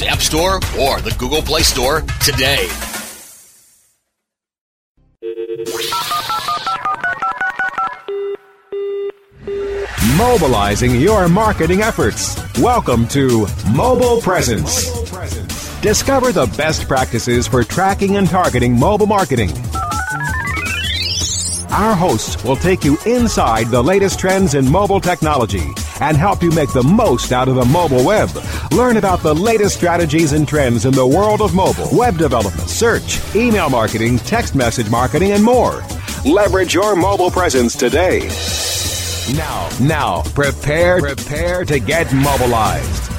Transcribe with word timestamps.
App 0.00 0.20
Store 0.20 0.56
or 0.80 1.00
the 1.00 1.14
Google 1.18 1.42
Play 1.42 1.60
Store 1.62 2.00
today. 2.24 2.66
Mobilizing 10.16 10.94
your 11.00 11.28
marketing 11.28 11.82
efforts. 11.82 12.36
Welcome 12.58 13.06
to 13.08 13.46
Mobile 13.74 14.20
Presence. 14.22 14.88
Discover 15.80 16.32
the 16.32 16.46
best 16.56 16.88
practices 16.88 17.46
for 17.46 17.62
tracking 17.64 18.16
and 18.16 18.28
targeting 18.28 18.78
mobile 18.78 19.06
marketing. 19.06 19.50
Our 21.72 21.94
hosts 21.94 22.44
will 22.44 22.56
take 22.56 22.84
you 22.84 22.98
inside 23.06 23.68
the 23.68 23.82
latest 23.82 24.20
trends 24.20 24.54
in 24.54 24.70
mobile 24.70 25.00
technology 25.00 25.66
and 26.00 26.16
help 26.18 26.42
you 26.42 26.50
make 26.50 26.72
the 26.72 26.82
most 26.82 27.32
out 27.32 27.48
of 27.48 27.54
the 27.54 27.64
mobile 27.64 28.04
web. 28.04 28.28
Learn 28.72 28.96
about 28.96 29.22
the 29.22 29.34
latest 29.34 29.76
strategies 29.76 30.32
and 30.32 30.48
trends 30.48 30.86
in 30.86 30.94
the 30.94 31.06
world 31.06 31.42
of 31.42 31.54
mobile, 31.54 31.90
web 31.92 32.16
development, 32.16 32.70
search, 32.70 33.20
email 33.36 33.68
marketing, 33.68 34.16
text 34.16 34.54
message 34.54 34.88
marketing, 34.88 35.32
and 35.32 35.44
more. 35.44 35.82
Leverage 36.24 36.72
your 36.72 36.96
mobile 36.96 37.30
presence 37.30 37.76
today. 37.76 38.20
Now, 39.36 39.68
now, 39.78 40.22
prepare, 40.34 41.00
prepare 41.00 41.66
to 41.66 41.80
get 41.80 42.10
mobilized. 42.14 43.12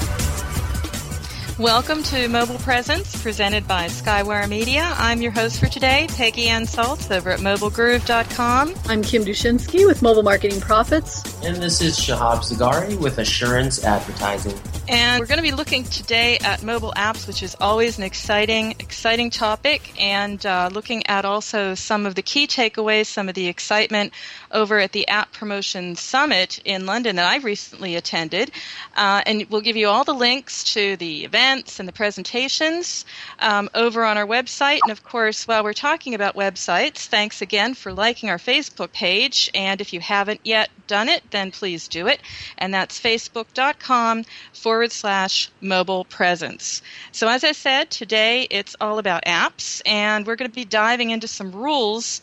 Welcome 1.59 2.01
to 2.05 2.27
Mobile 2.29 2.57
Presence, 2.57 3.21
presented 3.21 3.67
by 3.67 3.85
Skywire 3.85 4.49
Media. 4.49 4.91
I'm 4.97 5.21
your 5.21 5.31
host 5.31 5.59
for 5.59 5.67
today, 5.67 6.07
Peggy 6.09 6.47
Anne 6.47 6.63
Salz 6.63 7.15
over 7.15 7.29
at 7.29 7.41
mobilegroove.com. 7.41 8.73
I'm 8.87 9.03
Kim 9.03 9.23
Dushinski 9.23 9.85
with 9.85 10.01
Mobile 10.01 10.23
Marketing 10.23 10.59
Profits. 10.59 11.23
And 11.43 11.57
this 11.57 11.79
is 11.79 11.95
Shahab 11.95 12.39
Zargari 12.39 12.99
with 12.99 13.19
Assurance 13.19 13.83
Advertising. 13.83 14.59
And 14.89 15.21
we're 15.21 15.27
going 15.27 15.37
to 15.37 15.43
be 15.43 15.53
looking 15.53 15.85
today 15.85 16.37
at 16.39 16.61
mobile 16.61 16.91
apps, 16.97 17.25
which 17.25 17.41
is 17.41 17.55
always 17.61 17.97
an 17.97 18.03
exciting, 18.03 18.71
exciting 18.79 19.29
topic, 19.29 19.93
and 20.01 20.45
uh, 20.45 20.69
looking 20.73 21.07
at 21.07 21.23
also 21.23 21.73
some 21.73 22.05
of 22.05 22.15
the 22.15 22.21
key 22.21 22.47
takeaways, 22.47 23.05
some 23.05 23.29
of 23.29 23.35
the 23.35 23.47
excitement 23.47 24.11
over 24.51 24.79
at 24.79 24.91
the 24.91 25.07
App 25.07 25.31
Promotion 25.31 25.95
Summit 25.95 26.59
in 26.65 26.85
London 26.85 27.15
that 27.15 27.25
I 27.25 27.37
recently 27.37 27.95
attended. 27.95 28.51
Uh, 28.97 29.21
and 29.25 29.45
we'll 29.49 29.61
give 29.61 29.77
you 29.77 29.87
all 29.87 30.03
the 30.03 30.13
links 30.13 30.65
to 30.73 30.97
the 30.97 31.23
events 31.23 31.79
and 31.79 31.87
the 31.87 31.93
presentations 31.93 33.05
um, 33.39 33.69
over 33.73 34.03
on 34.03 34.17
our 34.17 34.27
website. 34.27 34.79
And 34.83 34.91
of 34.91 35.01
course, 35.03 35.47
while 35.47 35.63
we're 35.63 35.71
talking 35.71 36.13
about 36.13 36.35
websites, 36.35 37.05
thanks 37.05 37.41
again 37.41 37.73
for 37.73 37.93
liking 37.93 38.29
our 38.29 38.37
Facebook 38.37 38.91
page. 38.91 39.49
And 39.55 39.79
if 39.79 39.93
you 39.93 40.01
haven't 40.01 40.41
yet 40.43 40.69
done 40.87 41.09
it, 41.09 41.23
then 41.31 41.51
please 41.51 41.87
do 41.87 42.07
it. 42.07 42.19
And 42.57 42.73
that's 42.73 42.99
facebook.com 42.99 44.25
forward 44.53 44.91
slash 44.91 45.49
mobile 45.61 46.05
presence. 46.05 46.81
So, 47.11 47.27
as 47.27 47.43
I 47.43 47.51
said, 47.51 47.89
today 47.89 48.47
it's 48.49 48.75
all 48.79 48.99
about 48.99 49.25
apps, 49.25 49.81
and 49.85 50.25
we're 50.25 50.35
going 50.35 50.49
to 50.49 50.55
be 50.55 50.65
diving 50.65 51.09
into 51.09 51.27
some 51.27 51.51
rules 51.51 52.21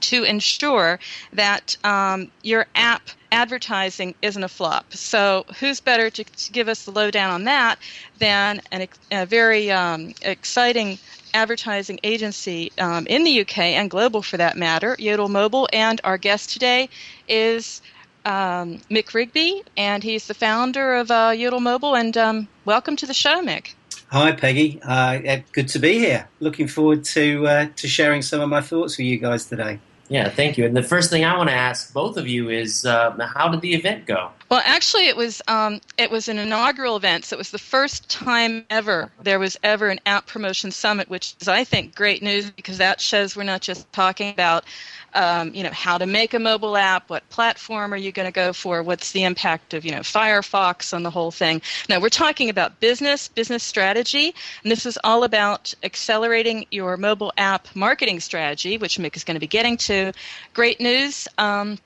to 0.00 0.24
ensure 0.24 0.98
that 1.32 1.76
um, 1.84 2.30
your 2.42 2.66
app 2.74 3.02
advertising 3.30 4.14
isn't 4.22 4.42
a 4.42 4.48
flop. 4.48 4.92
So, 4.94 5.44
who's 5.58 5.80
better 5.80 6.10
to, 6.10 6.24
to 6.24 6.52
give 6.52 6.68
us 6.68 6.84
the 6.84 6.92
lowdown 6.92 7.30
on 7.30 7.44
that 7.44 7.78
than 8.18 8.60
an, 8.70 8.88
a 9.10 9.26
very 9.26 9.70
um, 9.70 10.14
exciting 10.22 10.98
advertising 11.34 11.98
agency 12.02 12.72
um, 12.78 13.06
in 13.06 13.24
the 13.24 13.40
UK 13.40 13.58
and 13.58 13.90
global 13.90 14.22
for 14.22 14.36
that 14.36 14.56
matter, 14.56 14.96
Yodel 14.98 15.28
Mobile. 15.28 15.68
And 15.72 16.00
our 16.04 16.18
guest 16.18 16.50
today 16.50 16.88
is 17.32 17.80
um, 18.24 18.78
Mick 18.90 19.14
Rigby, 19.14 19.62
and 19.76 20.02
he's 20.02 20.26
the 20.26 20.34
founder 20.34 20.94
of 20.94 21.10
uh, 21.10 21.32
Yodel 21.34 21.60
Mobile. 21.60 21.96
And 21.96 22.16
um, 22.16 22.48
welcome 22.64 22.94
to 22.96 23.06
the 23.06 23.14
show, 23.14 23.42
Mick. 23.42 23.74
Hi, 24.08 24.32
Peggy. 24.32 24.78
Uh, 24.82 25.38
good 25.52 25.68
to 25.68 25.78
be 25.78 25.98
here. 25.98 26.28
Looking 26.38 26.68
forward 26.68 27.02
to 27.04 27.46
uh, 27.46 27.66
to 27.76 27.88
sharing 27.88 28.20
some 28.20 28.42
of 28.42 28.48
my 28.50 28.60
thoughts 28.60 28.98
with 28.98 29.06
you 29.06 29.18
guys 29.18 29.46
today. 29.46 29.80
Yeah, 30.08 30.28
thank 30.28 30.58
you. 30.58 30.66
And 30.66 30.76
the 30.76 30.82
first 30.82 31.08
thing 31.08 31.24
I 31.24 31.34
want 31.38 31.48
to 31.48 31.54
ask 31.54 31.94
both 31.94 32.18
of 32.18 32.28
you 32.28 32.50
is, 32.50 32.84
uh, 32.84 33.16
how 33.34 33.48
did 33.48 33.62
the 33.62 33.72
event 33.72 34.04
go? 34.04 34.30
Well, 34.52 34.60
actually, 34.66 35.06
it 35.06 35.16
was 35.16 35.40
um, 35.48 35.80
it 35.96 36.10
was 36.10 36.28
an 36.28 36.38
inaugural 36.38 36.94
event. 36.94 37.24
So 37.24 37.36
it 37.36 37.38
was 37.38 37.52
the 37.52 37.58
first 37.58 38.10
time 38.10 38.66
ever 38.68 39.10
there 39.22 39.38
was 39.38 39.56
ever 39.62 39.88
an 39.88 39.98
app 40.04 40.26
promotion 40.26 40.70
summit, 40.70 41.08
which 41.08 41.34
is, 41.40 41.48
I 41.48 41.64
think, 41.64 41.94
great 41.94 42.22
news 42.22 42.50
because 42.50 42.76
that 42.76 43.00
shows 43.00 43.34
we're 43.34 43.44
not 43.44 43.62
just 43.62 43.90
talking 43.94 44.28
about 44.28 44.64
um, 45.14 45.54
you 45.54 45.62
know 45.62 45.70
how 45.70 45.96
to 45.96 46.04
make 46.04 46.34
a 46.34 46.38
mobile 46.38 46.76
app, 46.76 47.08
what 47.08 47.26
platform 47.30 47.94
are 47.94 47.96
you 47.96 48.12
going 48.12 48.26
to 48.26 48.32
go 48.32 48.52
for, 48.52 48.82
what's 48.82 49.12
the 49.12 49.24
impact 49.24 49.72
of 49.72 49.86
you 49.86 49.90
know 49.90 50.00
Firefox 50.00 50.92
on 50.92 51.02
the 51.02 51.10
whole 51.10 51.30
thing. 51.30 51.62
No, 51.88 51.98
we're 51.98 52.10
talking 52.10 52.50
about 52.50 52.78
business, 52.78 53.28
business 53.28 53.62
strategy, 53.62 54.34
and 54.62 54.70
this 54.70 54.84
is 54.84 54.98
all 55.02 55.24
about 55.24 55.72
accelerating 55.82 56.66
your 56.70 56.98
mobile 56.98 57.32
app 57.38 57.68
marketing 57.74 58.20
strategy, 58.20 58.76
which 58.76 58.98
Mick 58.98 59.16
is 59.16 59.24
going 59.24 59.36
to 59.36 59.40
be 59.40 59.46
getting 59.46 59.78
to. 59.78 60.12
Great 60.52 60.78
news. 60.78 61.26
Um, 61.38 61.78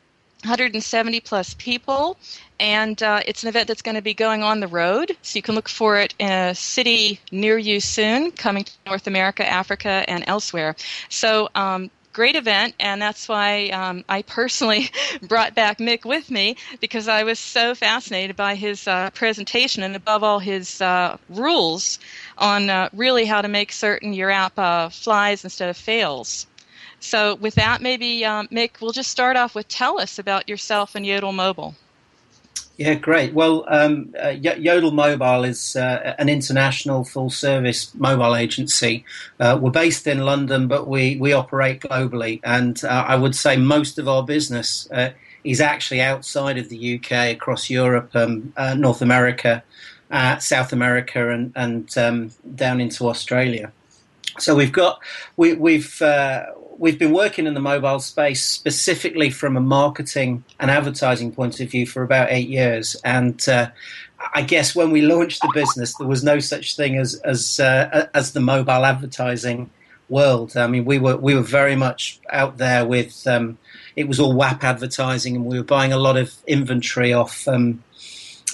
170 0.47 1.21
plus 1.21 1.55
people, 1.55 2.17
and 2.59 3.03
uh, 3.03 3.21
it's 3.27 3.43
an 3.43 3.49
event 3.49 3.69
that's 3.69 3.83
going 3.83 3.97
to 3.97 4.03
be 4.03 4.15
going 4.15 4.43
on 4.43 4.61
the 4.61 4.69
road. 4.69 5.17
So 5.23 5.37
you 5.39 5.43
can 5.43 5.55
look 5.55 5.69
for 5.69 5.99
it 5.99 6.15
in 6.19 6.31
a 6.31 6.55
city 6.55 7.21
near 7.31 7.59
you 7.59 7.81
soon, 7.81 8.31
coming 8.31 8.65
to 8.65 8.73
North 8.87 9.07
America, 9.07 9.47
Africa, 9.47 10.05
and 10.09 10.25
elsewhere. 10.27 10.77
So 11.09 11.49
um, 11.55 11.91
great 12.17 12.35
event, 12.35 12.75
and 12.81 13.01
that's 13.01 13.29
why 13.29 13.69
um, 13.69 14.03
I 14.09 14.23
personally 14.23 14.89
brought 15.29 15.55
back 15.55 15.77
Mick 15.79 16.07
with 16.07 16.31
me 16.31 16.57
because 16.81 17.09
I 17.09 17.25
was 17.25 17.39
so 17.39 17.75
fascinated 17.75 18.37
by 18.37 18.55
his 18.55 18.89
uh, 18.89 19.11
presentation 19.11 19.83
and, 19.83 19.95
above 19.95 20.25
all, 20.25 20.39
his 20.39 20.81
uh, 20.81 21.19
rules 21.29 21.99
on 22.39 22.71
uh, 22.71 22.89
really 22.95 23.27
how 23.27 23.43
to 23.43 23.49
make 23.49 23.71
certain 23.71 24.15
your 24.15 24.31
app 24.31 24.59
uh, 24.59 24.89
flies 24.89 25.45
instead 25.45 25.69
of 25.69 25.77
fails. 25.77 26.47
So, 27.01 27.35
with 27.35 27.57
that, 27.57 27.83
maybe 27.83 28.25
um, 28.25 28.49
Mick, 28.49 28.81
we'll 28.81 28.93
just 28.93 29.11
start 29.11 29.37
off 29.37 29.55
with 29.55 29.69
tell 29.69 30.01
us 30.01 30.19
about 30.19 30.49
yourself 30.49 30.95
and 30.95 31.05
Yodel 31.05 31.33
Mobile. 31.33 31.75
Yeah, 32.77 32.95
great. 32.95 33.33
Well, 33.33 33.65
um, 33.69 34.15
uh, 34.23 34.29
Yodel 34.29 34.91
Mobile 34.91 35.45
is 35.45 35.77
uh, 35.77 36.15
an 36.19 36.29
international 36.29 37.05
full 37.05 37.31
service 37.31 37.95
mobile 37.95 38.37
agency. 38.37 39.03
Uh, 39.41 39.59
we're 39.59 39.71
based 39.71 40.07
in 40.07 40.27
London, 40.27 40.69
but 40.69 40.87
we, 40.87 41.17
we 41.17 41.33
operate 41.33 41.81
globally. 41.81 42.39
And 42.45 42.85
uh, 42.85 43.05
I 43.09 43.17
would 43.17 43.35
say 43.35 43.57
most 43.57 43.99
of 43.99 44.09
our 44.09 44.23
business 44.23 44.91
uh, 44.91 45.13
is 45.43 45.59
actually 45.63 46.03
outside 46.03 46.59
of 46.59 46.69
the 46.69 46.97
UK, 46.97 47.35
across 47.35 47.71
Europe, 47.71 48.11
um, 48.15 48.53
uh, 48.59 48.75
North 48.75 49.01
America, 49.01 49.63
South 50.39 50.75
America, 50.75 51.31
and, 51.31 51.53
and 51.57 51.97
um, 51.97 52.31
down 52.55 52.83
into 52.83 53.09
Australia. 53.09 53.73
So 54.39 54.55
we've 54.55 54.73
got 54.73 55.01
we, 55.39 55.55
we've 55.55 56.03
we've 56.79 56.99
been 56.99 57.13
working 57.13 57.47
in 57.47 57.55
the 57.55 57.61
mobile 57.61 58.01
space 58.01 58.45
specifically 58.45 59.31
from 59.31 59.57
a 59.57 59.61
marketing 59.61 60.45
and 60.61 60.71
advertising 60.71 61.33
point 61.33 61.61
of 61.61 61.71
view 61.71 61.87
for 61.87 62.03
about 62.03 62.29
eight 62.31 62.49
years. 62.49 62.97
And 63.05 63.47
uh, 63.49 63.71
I 64.35 64.43
guess 64.43 64.75
when 64.75 64.91
we 64.91 65.03
launched 65.03 65.43
the 65.43 65.51
business, 65.55 65.95
there 65.97 66.07
was 66.07 66.25
no 66.25 66.39
such 66.39 66.77
thing 66.77 66.97
as 66.97 67.15
as 67.21 67.61
uh, 67.61 68.09
as 68.15 68.33
the 68.33 68.41
mobile 68.41 68.85
advertising 68.85 69.71
world. 70.09 70.57
I 70.57 70.67
mean, 70.67 70.85
we 70.85 70.99
were 70.99 71.17
we 71.17 71.35
were 71.35 71.43
very 71.43 71.77
much 71.77 72.21
out 72.31 72.59
there 72.59 72.87
with 72.87 73.27
um, 73.27 73.59
it 73.95 74.09
was 74.09 74.21
all 74.21 74.35
WAP 74.35 74.63
advertising, 74.65 75.37
and 75.37 75.47
we 75.47 75.59
were 75.59 75.65
buying 75.65 75.93
a 75.93 75.99
lot 75.99 76.17
of 76.17 76.35
inventory 76.47 77.13
off. 77.13 77.47
Um, 77.49 77.83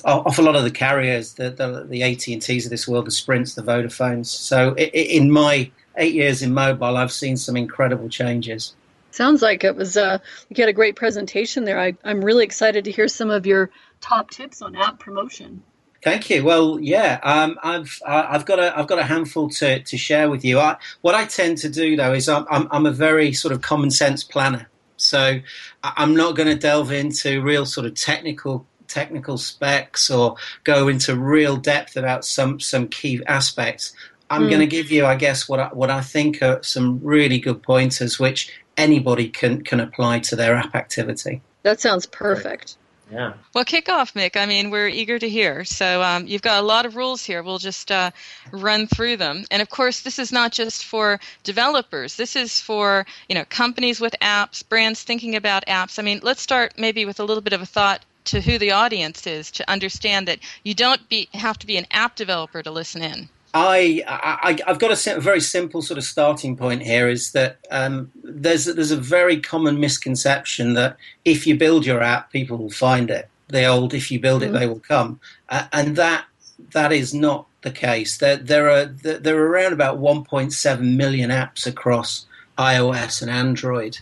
off 0.05 0.37
a 0.37 0.43
lot 0.43 0.57
of 0.57 0.65
the 0.65 0.71
carriers, 0.71 1.35
the 1.35 1.51
the, 1.51 1.87
the 1.89 2.03
AT 2.03 2.27
and 2.27 2.43
T's 2.43 2.67
of 2.67 2.71
this 2.71 2.89
world, 2.89 3.07
the 3.07 3.13
Sprints, 3.13 3.55
the 3.55 3.63
Vodafones. 3.63 4.27
So, 4.27 4.75
in 4.75 5.31
my 5.31 5.71
eight 5.97 6.15
years 6.15 6.43
in 6.43 6.55
mobile, 6.55 6.97
I've 6.97 7.13
seen 7.13 7.37
some 7.37 7.57
incredible 7.57 8.09
changes. 8.09 8.75
Sounds 9.11 9.43
like 9.43 9.63
it 9.63 9.77
was. 9.77 9.97
Uh, 9.97 10.19
you 10.49 10.57
had 10.57 10.69
a 10.69 10.73
great 10.73 10.97
presentation 10.97 11.65
there. 11.65 11.79
I, 11.79 11.95
I'm 12.03 12.25
really 12.25 12.45
excited 12.45 12.85
to 12.85 12.91
hear 12.91 13.09
some 13.09 13.31
of 13.31 13.47
your 13.47 13.71
top 14.01 14.31
tips 14.31 14.63
on 14.63 14.75
app 14.75 14.99
promotion. 14.99 15.63
Thank 16.03 16.31
you. 16.31 16.43
Well, 16.45 16.81
yeah, 16.81 17.21
um, 17.23 17.59
I've 17.63 18.01
I've 18.05 18.45
got 18.45 18.59
a 18.59 18.77
I've 18.77 18.89
got 18.89 18.99
a 18.99 19.05
handful 19.05 19.51
to, 19.51 19.81
to 19.83 19.97
share 19.97 20.29
with 20.29 20.45
you. 20.45 20.59
I, 20.59 20.77
what 21.03 21.15
I 21.15 21.27
tend 21.27 21.59
to 21.59 21.69
do 21.69 21.95
though 21.95 22.13
is 22.13 22.29
I'm, 22.29 22.45
I'm, 22.51 22.67
I'm 22.73 22.87
a 22.87 22.91
very 22.91 23.33
sort 23.33 23.53
of 23.53 23.63
common 23.63 23.91
sense 23.91 24.25
planner, 24.25 24.69
so 24.97 25.39
I'm 25.85 26.17
not 26.17 26.35
going 26.35 26.49
to 26.49 26.57
delve 26.57 26.91
into 26.91 27.41
real 27.41 27.67
sort 27.67 27.87
of 27.87 27.95
technical 27.95 28.67
technical 28.89 29.39
specs 29.39 30.11
or 30.11 30.37
go 30.65 30.89
into 30.89 31.17
real 31.17 31.57
depth 31.57 31.97
about 31.97 32.25
some 32.25 32.59
some 32.59 32.89
key 32.89 33.23
aspects. 33.27 33.93
I'm 34.33 34.45
mm. 34.45 34.49
going 34.49 34.61
to 34.61 34.67
give 34.67 34.91
you, 34.91 35.05
I 35.05 35.15
guess, 35.15 35.47
what 35.47 35.61
I, 35.61 35.69
what 35.69 35.91
I 35.91 36.01
think 36.01 36.43
are 36.43 36.63
some 36.63 37.01
really 37.03 37.39
good 37.39 37.63
pointers, 37.63 38.19
which 38.19 38.51
anybody 38.79 39.29
can 39.29 39.63
can 39.63 39.79
apply 39.79 40.21
to 40.21 40.37
their 40.37 40.55
app 40.57 40.75
activity. 40.75 41.43
That 41.65 41.81
sounds 41.81 42.07
perfect. 42.07 42.77
Yeah. 43.13 43.35
Well, 43.55 43.67
kick 43.67 43.91
off, 43.91 44.15
Mick. 44.15 44.39
I 44.39 44.47
mean, 44.47 44.71
we're 44.71 44.89
eager 44.89 45.19
to 45.19 45.29
hear. 45.29 45.67
So 45.67 46.03
um, 46.03 46.27
you've 46.27 46.41
got 46.41 46.63
a 46.63 46.67
lot 46.67 46.87
of 46.87 46.97
rules 46.97 47.23
here. 47.23 47.43
We'll 47.43 47.59
just 47.59 47.93
uh, 47.93 48.11
run 48.53 48.87
through 48.87 49.19
them. 49.19 49.45
And 49.51 49.61
of 49.61 49.69
course, 49.69 50.01
this 50.01 50.19
is 50.19 50.33
not 50.33 50.51
just 50.51 50.87
for 50.87 51.21
developers. 51.43 52.17
This 52.17 52.35
is 52.35 52.59
for 52.59 53.05
you 53.29 53.35
know 53.35 53.45
companies 53.51 54.01
with 54.01 54.17
apps, 54.23 54.67
brands 54.67 55.03
thinking 55.03 55.37
about 55.37 55.67
apps. 55.67 55.99
I 55.99 56.03
mean, 56.03 56.21
let's 56.23 56.41
start 56.41 56.73
maybe 56.79 57.05
with 57.05 57.21
a 57.21 57.25
little 57.25 57.43
bit 57.43 57.53
of 57.53 57.61
a 57.61 57.67
thought 57.67 58.03
to 58.25 58.41
who 58.41 58.59
the 58.59 58.71
audience 58.71 59.27
is 59.27 59.51
to 59.51 59.71
understand 59.71 60.27
that 60.29 60.39
you 60.63 60.75
don't 60.75 61.07
be, 61.11 61.29
have 61.35 61.59
to 61.59 61.67
be 61.67 61.77
an 61.77 61.87
app 61.91 62.17
developer 62.17 62.63
to 62.63 62.71
listen 62.71 63.03
in. 63.03 63.29
I, 63.55 64.03
I 64.07 64.59
have 64.67 64.79
got 64.79 65.07
a, 65.07 65.21
very 65.21 65.41
simple 65.41 65.83
sort 65.83 65.99
of 65.99 66.05
starting 66.05 66.57
point 66.57 66.83
here 66.83 67.09
is 67.09 67.33
that 67.33 67.59
um, 67.71 68.11
there's 68.25 68.65
there's 68.65 68.91
a 68.91 68.97
very 68.97 69.41
common 69.41 69.79
misconception 69.79 70.73
that 70.75 70.97
if 71.27 71.47
you 71.47 71.57
build 71.57 71.85
your 71.85 72.03
app, 72.03 72.33
people 72.33 72.57
will 72.57 72.71
find 72.71 73.11
it. 73.11 73.29
The 73.49 73.67
old 73.67 73.93
"if 73.93 74.11
you 74.11 74.19
build 74.21 74.43
it, 74.43 74.47
mm-hmm. 74.47 74.55
they 74.55 74.67
will 74.67 74.81
come," 74.81 75.21
uh, 75.51 75.67
and 75.73 75.97
that 75.97 76.25
that 76.73 76.93
is 76.93 77.13
not 77.13 77.47
the 77.61 77.71
case. 77.71 78.17
There 78.17 78.37
there 78.37 78.71
are 78.71 78.87
there 78.87 79.37
are 79.37 79.49
around 79.49 79.75
about 79.75 79.99
1.7 79.99 80.97
million 80.97 81.31
apps 81.31 81.67
across 81.67 82.25
iOS 82.71 83.23
and 83.23 83.31
Android, 83.31 83.95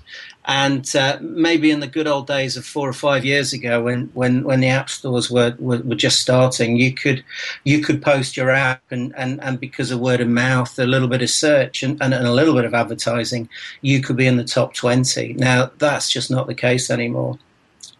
and 0.45 0.85
uh, 0.97 1.19
maybe 1.21 1.71
in 1.71 1.81
the 1.81 1.93
good 1.97 2.09
old 2.09 2.27
days 2.27 2.57
of 2.57 2.65
four 2.65 2.89
or 2.89 2.99
five 3.09 3.25
years 3.25 3.53
ago, 3.53 3.75
when, 3.87 4.11
when, 4.15 4.43
when 4.49 4.61
the 4.61 4.69
app 4.69 4.89
stores 4.89 5.31
were, 5.31 5.55
were, 5.59 5.83
were 5.89 6.03
just 6.07 6.21
starting, 6.21 6.77
you 6.77 6.93
could 7.03 7.23
you 7.65 7.79
could 7.85 8.01
post 8.03 8.37
your 8.37 8.51
app, 8.51 8.83
and, 8.91 9.15
and, 9.17 9.41
and 9.43 9.61
because 9.61 9.95
of 9.95 10.01
word 10.01 10.21
of 10.21 10.29
mouth, 10.29 10.79
a 10.79 10.87
little 10.95 11.09
bit 11.09 11.23
of 11.23 11.31
search, 11.31 11.83
and, 11.85 12.03
and, 12.03 12.13
and 12.15 12.27
a 12.27 12.33
little 12.33 12.55
bit 12.55 12.65
of 12.65 12.75
advertising, 12.75 13.49
you 13.81 14.01
could 14.05 14.17
be 14.17 14.27
in 14.27 14.39
the 14.39 14.53
top 14.57 14.75
twenty. 14.75 15.35
Now 15.35 15.71
that's 15.79 16.09
just 16.15 16.31
not 16.31 16.47
the 16.47 16.61
case 16.69 16.91
anymore. 16.91 17.39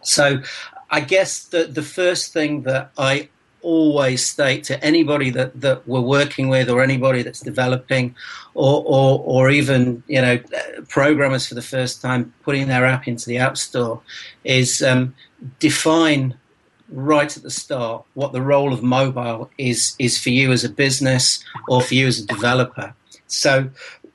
So 0.01 0.41
I 0.89 0.99
guess 1.01 1.45
the 1.45 1.63
the 1.79 1.87
first 1.99 2.33
thing 2.33 2.63
that 2.63 2.91
I 2.97 3.29
always 3.61 4.25
state 4.25 4.63
to 4.65 4.83
anybody 4.83 5.29
that, 5.29 5.59
that 5.59 5.87
we're 5.87 6.01
working 6.01 6.49
with 6.49 6.69
or 6.69 6.81
anybody 6.81 7.21
that's 7.21 7.41
developing 7.41 8.15
or, 8.53 8.83
or, 8.85 9.21
or 9.25 9.49
even 9.49 10.03
you 10.07 10.21
know 10.21 10.39
programmers 10.87 11.47
for 11.47 11.55
the 11.55 11.61
first 11.61 12.01
time 12.01 12.33
putting 12.43 12.67
their 12.67 12.85
app 12.85 13.07
into 13.07 13.27
the 13.27 13.37
app 13.37 13.57
store 13.57 14.01
is 14.43 14.81
um, 14.81 15.13
define 15.59 16.37
right 16.89 17.37
at 17.37 17.43
the 17.43 17.51
start 17.51 18.03
what 18.15 18.33
the 18.33 18.41
role 18.41 18.73
of 18.73 18.83
mobile 18.83 19.49
is 19.57 19.95
is 19.97 20.21
for 20.21 20.29
you 20.29 20.51
as 20.51 20.63
a 20.63 20.69
business 20.69 21.43
or 21.69 21.81
for 21.81 21.93
you 21.93 22.07
as 22.07 22.19
a 22.19 22.25
developer 22.25 22.93
so 23.27 23.69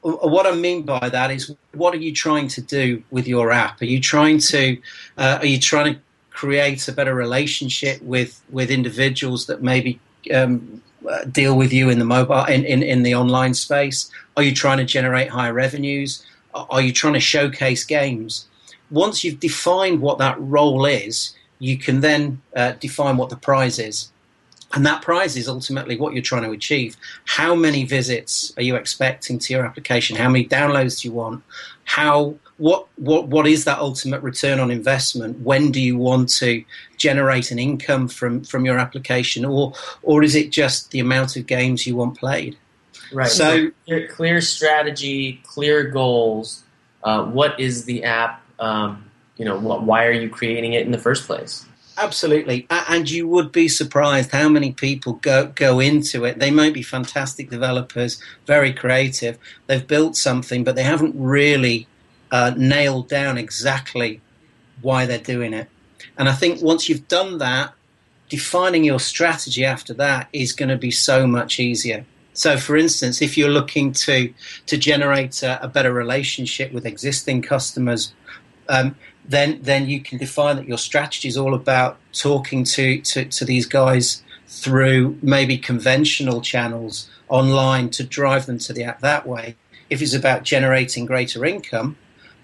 what 0.07 0.47
I 0.47 0.53
mean 0.53 0.83
by 0.83 1.09
that 1.09 1.31
is, 1.31 1.55
what 1.73 1.95
are 1.95 1.99
you 1.99 2.13
trying 2.13 2.49
to 2.49 2.61
do 2.61 3.03
with 3.11 3.27
your 3.27 3.51
app? 3.51 3.81
Are 3.81 3.87
you 3.87 4.01
trying 4.01 4.39
to, 4.39 4.79
uh, 5.19 5.39
are 5.41 5.47
you 5.47 5.59
trying 5.59 5.95
to 5.95 6.01
create 6.37 6.87
a 6.87 6.93
better 6.93 7.15
relationship 7.15 8.00
with 8.03 8.43
with 8.50 8.71
individuals 8.71 9.47
that 9.47 9.62
maybe 9.62 9.99
um, 10.35 10.83
uh, 11.09 11.25
deal 11.25 11.56
with 11.56 11.73
you 11.73 11.88
in 11.88 11.99
the 11.99 12.05
mobile 12.05 12.44
in, 12.44 12.62
in, 12.65 12.83
in 12.83 13.03
the 13.03 13.15
online 13.15 13.55
space? 13.55 14.11
Are 14.37 14.43
you 14.43 14.55
trying 14.55 14.78
to 14.78 14.85
generate 14.85 15.31
higher 15.31 15.55
revenues? 15.55 16.25
Are 16.55 16.83
you 16.83 16.93
trying 16.93 17.14
to 17.14 17.21
showcase 17.21 17.85
games? 17.85 18.47
Once 18.90 19.25
you've 19.25 19.40
defined 19.40 20.00
what 20.00 20.19
that 20.19 20.37
role 20.38 20.85
is, 20.85 21.35
you 21.59 21.78
can 21.78 22.00
then 22.00 22.43
uh, 22.55 22.73
define 22.73 23.16
what 23.16 23.31
the 23.31 23.37
prize 23.37 23.78
is. 23.78 24.11
And 24.75 24.85
that 24.85 25.00
prize 25.02 25.37
is 25.37 25.49
ultimately 25.49 25.97
what 25.97 26.12
you're 26.12 26.23
trying 26.23 26.43
to 26.43 26.50
achieve. 26.50 26.97
How 27.25 27.55
many 27.55 27.85
visits 27.85 28.52
are 28.57 28.62
you 28.62 28.76
expecting 28.76 29.38
to 29.38 29.52
your 29.55 29.64
application? 29.64 30.16
How 30.16 30.28
many 30.28 30.47
downloads 30.47 31.00
do 31.00 31.09
you 31.09 31.14
want? 31.14 31.43
How 31.85 32.35
what 32.59 32.87
what 32.97 33.29
what 33.29 33.47
is 33.47 33.65
that 33.65 33.79
ultimate 33.79 34.23
return 34.23 34.61
on 34.61 34.71
investment? 34.71 35.41
When 35.41 35.71
do 35.71 35.81
you 35.81 35.97
want 35.99 36.31
to 36.39 36.65
generate 36.97 37.51
an 37.51 37.59
income 37.59 38.09
from 38.09 38.45
from 38.45 38.65
your 38.65 38.79
application, 38.79 39.45
or 39.45 39.75
or 40.03 40.23
is 40.23 40.35
it 40.35 40.51
just 40.51 40.91
the 40.91 41.01
amount 41.01 41.37
of 41.37 41.47
games 41.47 41.87
you 41.87 41.97
want 41.97 42.19
played? 42.19 42.57
Right. 43.13 43.29
So 43.29 43.71
clear, 43.85 44.09
clear 44.09 44.41
strategy, 44.41 45.43
clear 45.45 45.85
goals. 45.85 46.63
Uh, 47.05 47.25
what 47.25 47.59
is 47.61 47.85
the 47.85 48.05
app? 48.05 48.43
Um, 48.59 49.11
you 49.37 49.45
know, 49.45 49.59
what, 49.59 49.83
why 49.83 50.07
are 50.07 50.13
you 50.13 50.31
creating 50.31 50.73
it 50.73 50.87
in 50.87 50.93
the 50.93 50.99
first 50.99 51.27
place? 51.27 51.67
Absolutely, 51.99 52.67
and 52.71 53.11
you 53.11 53.27
would 53.27 53.53
be 53.53 53.69
surprised 53.69 54.31
how 54.31 54.51
many 54.51 54.73
people 54.73 55.15
go 55.15 55.47
go 55.55 55.81
into 55.81 56.25
it. 56.25 56.39
They 56.39 56.51
might 56.51 56.75
be 56.75 56.83
fantastic 56.83 57.49
developers, 57.49 58.21
very 58.47 58.73
creative. 58.73 59.39
They've 59.67 59.87
built 59.87 60.15
something, 60.15 60.63
but 60.63 60.75
they 60.75 60.83
haven't 60.83 61.15
really 61.17 61.87
uh, 62.30 62.52
nailed 62.56 63.09
down 63.09 63.38
exactly 63.38 64.21
why 64.83 65.06
they're 65.06 65.18
doing 65.18 65.52
it. 65.52 65.68
And 66.18 66.28
I 66.28 66.33
think 66.33 66.62
once 66.62 66.88
you've 66.88 67.09
done 67.09 67.38
that, 67.38 67.73
defining 68.28 68.85
your 68.85 69.00
strategy 69.00 69.64
after 69.64 69.95
that 69.95 70.28
is 70.33 70.52
going 70.52 70.68
to 70.68 70.76
be 70.76 70.90
so 70.90 71.26
much 71.26 71.61
easier. 71.61 72.04
So, 72.33 72.59
for 72.59 72.76
instance, 72.76 73.23
if 73.23 73.38
you're 73.38 73.49
looking 73.49 73.92
to 73.92 74.33
to 74.66 74.76
generate 74.76 75.42
a, 75.42 75.62
a 75.64 75.68
better 75.68 75.92
relationship 75.92 76.73
with 76.73 76.85
existing 76.85 77.42
customers, 77.42 78.12
um, 78.68 78.97
then 79.25 79.61
then 79.62 79.88
you 79.88 80.00
can 80.00 80.18
define 80.18 80.56
that 80.56 80.68
your 80.68 80.78
strategy 80.78 81.28
is 81.28 81.37
all 81.37 81.54
about 81.54 81.99
talking 82.12 82.64
to, 82.64 83.00
to, 83.00 83.25
to 83.25 83.45
these 83.45 83.66
guys 83.66 84.23
through 84.49 85.18
maybe 85.23 85.59
conventional 85.59 86.40
channels 86.40 87.09
online 87.28 87.90
to 87.90 88.04
drive 88.04 88.47
them 88.47 88.59
to 88.59 88.73
the 88.73 88.85
app 88.85 89.00
that 89.00 89.26
way. 89.26 89.56
If 89.88 90.02
it's 90.02 90.14
about 90.14 90.42
generating 90.42 91.06
greater 91.06 91.45
income, 91.45 91.97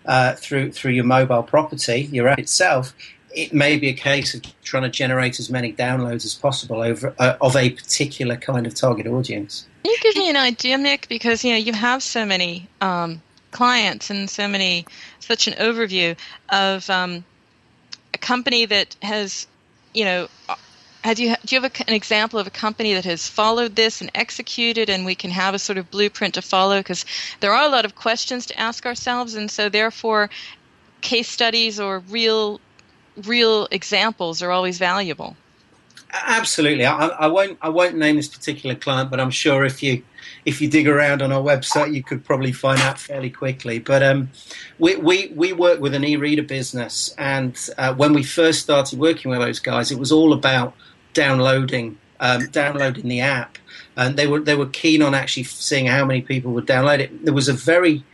uh, 0.07 0.35
through 0.35 0.73
through 0.73 0.93
your 0.93 1.05
mobile 1.05 1.43
property, 1.43 2.09
your 2.13 2.29
app 2.29 2.39
itself, 2.39 2.95
it 3.35 3.53
may 3.53 3.79
be 3.79 3.89
a 3.89 3.95
case 3.95 4.35
of 4.35 4.43
trying 4.63 4.83
to 4.83 4.89
generate 4.89 5.39
as 5.39 5.51
many 5.51 5.73
downloads 5.73 6.25
as 6.25 6.35
possible 6.35 6.83
over 6.83 7.15
uh, 7.19 7.37
of 7.41 7.57
a 7.57 7.71
particular 7.71 8.37
kind 8.37 8.67
of 8.67 8.75
target 8.75 9.07
audience. 9.07 9.67
Can 9.85 9.93
you 9.93 9.99
give 10.01 10.17
me 10.17 10.31
an 10.31 10.37
idea, 10.37 10.79
Nick? 10.79 11.09
Because 11.09 11.45
you 11.45 11.53
know 11.53 11.59
you 11.59 11.73
have 11.73 12.03
so 12.03 12.25
many 12.25 12.69
um, 12.81 13.23
clients 13.51 14.11
and 14.11 14.29
so 14.29 14.49
many 14.49 14.85
such 15.21 15.47
an 15.47 15.55
overview 15.55 16.17
of 16.49 16.89
um, 16.91 17.25
a 18.15 18.19
company 18.19 18.67
that 18.67 18.97
has, 19.03 19.47
you 19.95 20.05
know, 20.05 20.29
you 21.05 21.35
do 21.45 21.55
you 21.55 21.61
have 21.61 21.73
a, 21.73 21.89
an 21.89 21.95
example 21.95 22.39
of 22.39 22.47
a 22.47 22.51
company 22.51 22.95
that 22.95 23.05
has 23.05 23.27
followed 23.27 23.77
this 23.77 24.01
and 24.01 24.11
executed, 24.15 24.89
and 24.89 25.05
we 25.05 25.15
can 25.15 25.31
have 25.31 25.55
a 25.55 25.59
sort 25.59 25.79
of 25.79 25.91
blueprint 25.91 26.35
to 26.35 26.43
follow? 26.43 26.79
Because 26.79 27.05
there 27.41 27.53
are 27.53 27.67
a 27.67 27.71
lot 27.71 27.85
of 27.85 27.95
questions 27.95 28.47
to 28.47 28.59
ask 28.59 28.87
ourselves, 28.87 29.35
and 29.35 29.51
so 29.51 29.69
therefore, 29.69 30.31
case 31.01 31.29
studies 31.29 31.81
or 31.81 32.01
real 32.09 32.61
real 33.25 33.69
examples 33.71 34.43
are 34.43 34.51
always 34.51 34.79
valuable. 34.79 35.37
Absolutely, 36.13 36.85
I, 36.85 37.09
I, 37.09 37.27
won't. 37.27 37.59
I 37.63 37.69
won't 37.69 37.97
name 37.97 38.17
this 38.17 38.29
particular 38.29 38.75
client, 38.75 39.11
but 39.11 39.19
I'm 39.19 39.31
sure 39.31 39.65
if 39.65 39.83
you 39.83 40.03
if 40.45 40.61
you 40.61 40.69
dig 40.69 40.89
around 40.89 41.23
on 41.23 41.33
our 41.33 41.43
website, 41.43 41.95
you 41.95 42.03
could 42.03 42.25
probably 42.25 42.53
find 42.53 42.81
out 42.81 42.99
fairly 42.99 43.31
quickly. 43.31 43.79
But 43.79 44.03
um, 44.03 44.31
we, 44.79 44.97
we 44.97 45.33
we 45.35 45.53
work 45.53 45.81
with 45.81 45.95
an 45.95 46.05
e-reader 46.05 46.43
business, 46.43 47.15
and 47.19 47.57
uh, 47.79 47.95
when 47.95 48.13
we 48.13 48.23
first 48.23 48.61
started 48.61 48.99
working 48.99 49.31
with 49.31 49.41
those 49.41 49.61
guys, 49.61 49.91
it 49.91 49.99
was 49.99 50.13
all 50.13 50.33
about 50.33 50.75
downloading 51.15 51.99
um, 52.21 52.47
downloading 52.51 53.09
the 53.09 53.21
app, 53.21 53.59
and 53.97 54.17
they 54.17 54.27
were 54.27 54.41
they 54.41 54.55
were 54.55 54.67
keen 54.67 55.03
on 55.03 55.15
actually 55.15 55.45
seeing 55.45 55.87
how 55.87 56.05
many 56.05 56.23
people 56.23 56.53
would 56.53 56.67
download 56.67 57.01
it. 57.01 57.25
There 57.25 57.35
was 57.35 57.49
a 57.49 57.53
very 57.53 58.05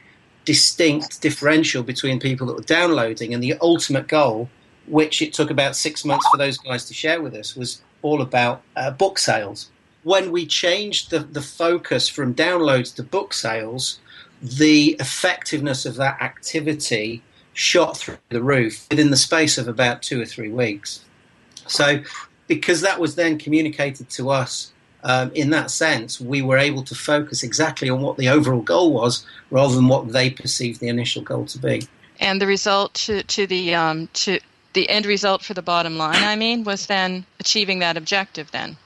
distinct 0.45 1.21
differential 1.21 1.83
between 1.83 2.19
people 2.19 2.47
that 2.47 2.55
were 2.55 2.63
downloading 2.63 3.35
and 3.35 3.43
the 3.43 3.55
ultimate 3.61 4.09
goal, 4.09 4.49
which 4.87 5.21
it 5.21 5.35
took 5.35 5.51
about 5.51 5.77
six 5.77 6.07
months 6.07 6.27
for 6.31 6.39
those 6.39 6.57
guys 6.57 6.87
to 6.87 6.95
share 6.95 7.21
with 7.21 7.35
us, 7.35 7.55
was 7.55 7.83
all 8.01 8.23
about 8.23 8.63
uh, 8.75 8.91
book 8.91 9.19
sales. 9.19 9.71
When 10.05 10.31
we 10.31 10.47
changed 10.47 11.11
the, 11.11 11.21
the 11.21 11.43
focus 11.43 12.09
from 12.09 12.35
downloads 12.35 12.95
to 12.97 13.03
book 13.03 13.35
sales, 13.35 13.99
the 14.41 14.97
effectiveness 15.01 15.85
of 15.85 15.97
that 15.97 16.21
activity 16.23 17.23
shot 17.53 17.97
through 17.97 18.19
the 18.29 18.43
roof 18.43 18.87
within 18.91 19.11
the 19.11 19.17
space 19.17 19.59
of 19.59 19.67
about 19.67 20.03
two 20.03 20.21
or 20.21 20.25
three 20.25 20.51
weeks. 20.51 21.05
So, 21.67 22.03
because 22.47 22.81
that 22.83 23.01
was 23.01 23.17
then 23.17 23.39
communicated 23.39 24.09
to 24.11 24.31
us 24.31 24.73
um, 25.05 25.31
in 25.35 25.51
that 25.51 25.71
sense, 25.71 26.21
we 26.21 26.43
were 26.43 26.59
able 26.59 26.83
to 26.85 26.95
focus 26.95 27.43
exactly 27.43 27.89
on 27.89 28.01
what 28.01 28.17
the 28.17 28.29
overall 28.29 28.63
goal 28.63 28.93
was 28.93 29.25
rather 29.51 29.75
than 29.75 29.89
what 29.89 30.13
they 30.13 30.31
perceived 30.31 30.81
the 30.81 30.89
initial 30.89 31.23
goal 31.23 31.47
to 31.47 31.59
be. 31.59 31.87
And 32.21 32.41
the 32.41 32.47
result 32.47 32.95
to, 32.95 33.23
to 33.23 33.47
the 33.47 33.75
um, 33.75 34.09
to 34.15 34.41
the 34.73 34.89
end 34.89 35.07
result 35.07 35.43
for 35.43 35.55
the 35.55 35.63
bottom 35.63 35.99
line, 35.99 36.23
I 36.23 36.35
mean, 36.35 36.65
was 36.65 36.87
then 36.87 37.25
achieving 37.39 37.79
that 37.79 37.97
objective 37.97 38.51
then. 38.51 38.77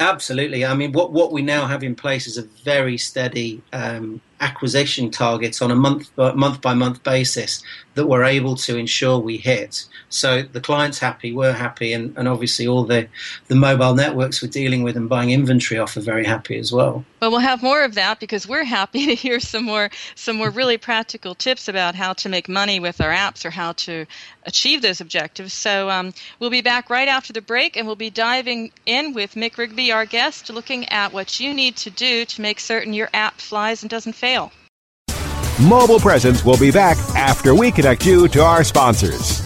Absolutely. 0.00 0.64
I 0.64 0.74
mean, 0.74 0.92
what, 0.92 1.12
what 1.12 1.30
we 1.30 1.42
now 1.42 1.66
have 1.66 1.82
in 1.84 1.94
place 1.94 2.26
is 2.26 2.38
a 2.38 2.42
very 2.64 2.96
steady 2.96 3.62
um, 3.74 4.22
acquisition 4.40 5.10
targets 5.10 5.60
on 5.60 5.70
a 5.70 5.74
month 5.74 6.10
month 6.16 6.62
by 6.62 6.72
month 6.72 7.02
basis 7.02 7.62
that 8.00 8.06
we're 8.06 8.24
able 8.24 8.56
to 8.56 8.76
ensure 8.76 9.18
we 9.18 9.36
hit. 9.36 9.86
So 10.08 10.42
the 10.42 10.60
client's 10.60 10.98
happy, 10.98 11.32
we're 11.32 11.52
happy, 11.52 11.92
and, 11.92 12.16
and 12.16 12.26
obviously 12.26 12.66
all 12.66 12.84
the, 12.84 13.08
the 13.46 13.54
mobile 13.54 13.94
networks 13.94 14.42
we're 14.42 14.48
dealing 14.48 14.82
with 14.82 14.96
and 14.96 15.08
buying 15.08 15.30
inventory 15.30 15.78
off 15.78 15.96
are 15.96 16.00
very 16.00 16.24
happy 16.24 16.58
as 16.58 16.72
well. 16.72 17.04
Well, 17.20 17.30
we'll 17.30 17.40
have 17.40 17.62
more 17.62 17.84
of 17.84 17.94
that 17.94 18.18
because 18.18 18.48
we're 18.48 18.64
happy 18.64 19.06
to 19.06 19.14
hear 19.14 19.38
some 19.38 19.64
more 19.64 19.90
some 20.14 20.36
more 20.36 20.50
really 20.50 20.78
practical 20.78 21.34
tips 21.34 21.68
about 21.68 21.94
how 21.94 22.14
to 22.14 22.28
make 22.28 22.48
money 22.48 22.80
with 22.80 23.00
our 23.00 23.12
apps 23.12 23.44
or 23.44 23.50
how 23.50 23.72
to 23.72 24.06
achieve 24.46 24.82
those 24.82 25.00
objectives. 25.00 25.52
So 25.52 25.90
um, 25.90 26.14
we'll 26.38 26.50
be 26.50 26.62
back 26.62 26.90
right 26.90 27.08
after 27.08 27.32
the 27.32 27.42
break, 27.42 27.76
and 27.76 27.86
we'll 27.86 27.96
be 27.96 28.10
diving 28.10 28.72
in 28.86 29.12
with 29.12 29.34
Mick 29.34 29.58
Rigby, 29.58 29.92
our 29.92 30.06
guest, 30.06 30.50
looking 30.50 30.88
at 30.88 31.12
what 31.12 31.38
you 31.38 31.52
need 31.54 31.76
to 31.76 31.90
do 31.90 32.24
to 32.24 32.40
make 32.40 32.58
certain 32.58 32.94
your 32.94 33.10
app 33.12 33.38
flies 33.40 33.82
and 33.82 33.90
doesn't 33.90 34.14
fail 34.14 34.30
fail. 34.30 34.59
Mobile 35.68 36.00
Presence 36.00 36.42
will 36.42 36.56
be 36.56 36.70
back 36.70 36.96
after 37.14 37.54
we 37.54 37.70
connect 37.70 38.06
you 38.06 38.28
to 38.28 38.42
our 38.42 38.64
sponsors. 38.64 39.42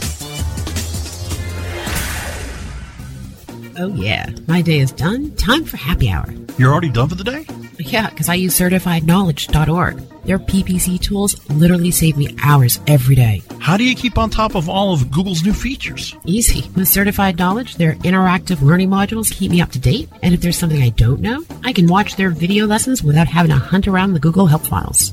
Oh, 3.76 3.92
yeah. 3.97 4.30
My 4.47 4.62
day 4.62 4.78
is 4.78 4.92
done. 4.92 5.35
Time 5.35 5.64
for 5.64 5.76
happy 5.76 6.09
hour. 6.09 6.33
You're 6.56 6.71
already 6.71 6.90
done 6.90 7.09
for 7.09 7.16
the 7.16 7.25
day? 7.25 7.44
Yeah, 7.78 8.11
because 8.11 8.28
I 8.28 8.35
use 8.35 8.56
certifiedknowledge.org. 8.56 9.97
Their 10.25 10.38
PPC 10.38 11.00
tools 11.00 11.35
literally 11.50 11.90
save 11.90 12.16
me 12.16 12.37
hours 12.44 12.78
every 12.87 13.16
day. 13.16 13.42
How 13.59 13.76
do 13.76 13.83
you 13.83 13.97
keep 13.97 14.16
on 14.16 14.30
top 14.30 14.54
of 14.54 14.68
all 14.68 14.92
of 14.92 15.11
Google's 15.11 15.44
new 15.44 15.52
features? 15.52 16.14
Easy. 16.25 16.71
With 16.76 16.87
Certified 16.87 17.38
Knowledge, 17.38 17.75
their 17.75 17.94
interactive 17.97 18.62
learning 18.62 18.88
modules 18.88 19.33
keep 19.33 19.50
me 19.50 19.61
up 19.61 19.73
to 19.73 19.80
date. 19.80 20.09
And 20.23 20.33
if 20.33 20.40
there's 20.40 20.59
something 20.59 20.80
I 20.80 20.90
don't 20.90 21.21
know, 21.21 21.44
I 21.64 21.73
can 21.73 21.88
watch 21.88 22.14
their 22.14 22.30
video 22.30 22.66
lessons 22.66 23.02
without 23.02 23.26
having 23.26 23.50
to 23.50 23.56
hunt 23.56 23.88
around 23.88 24.12
the 24.12 24.21
Google 24.21 24.47
Help 24.47 24.64
files. 24.64 25.12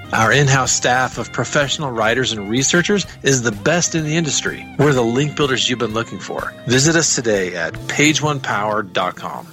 Our 0.13 0.33
in 0.33 0.47
house 0.47 0.73
staff 0.73 1.17
of 1.17 1.31
professional 1.31 1.91
writers 1.91 2.33
and 2.33 2.49
researchers 2.49 3.05
is 3.23 3.43
the 3.43 3.51
best 3.51 3.95
in 3.95 4.03
the 4.03 4.17
industry. 4.17 4.65
We're 4.77 4.93
the 4.93 5.01
link 5.01 5.37
builders 5.37 5.69
you've 5.69 5.79
been 5.79 5.93
looking 5.93 6.19
for. 6.19 6.53
Visit 6.67 6.95
us 6.97 7.15
today 7.15 7.55
at 7.55 7.73
pageonepower.com. 7.73 9.47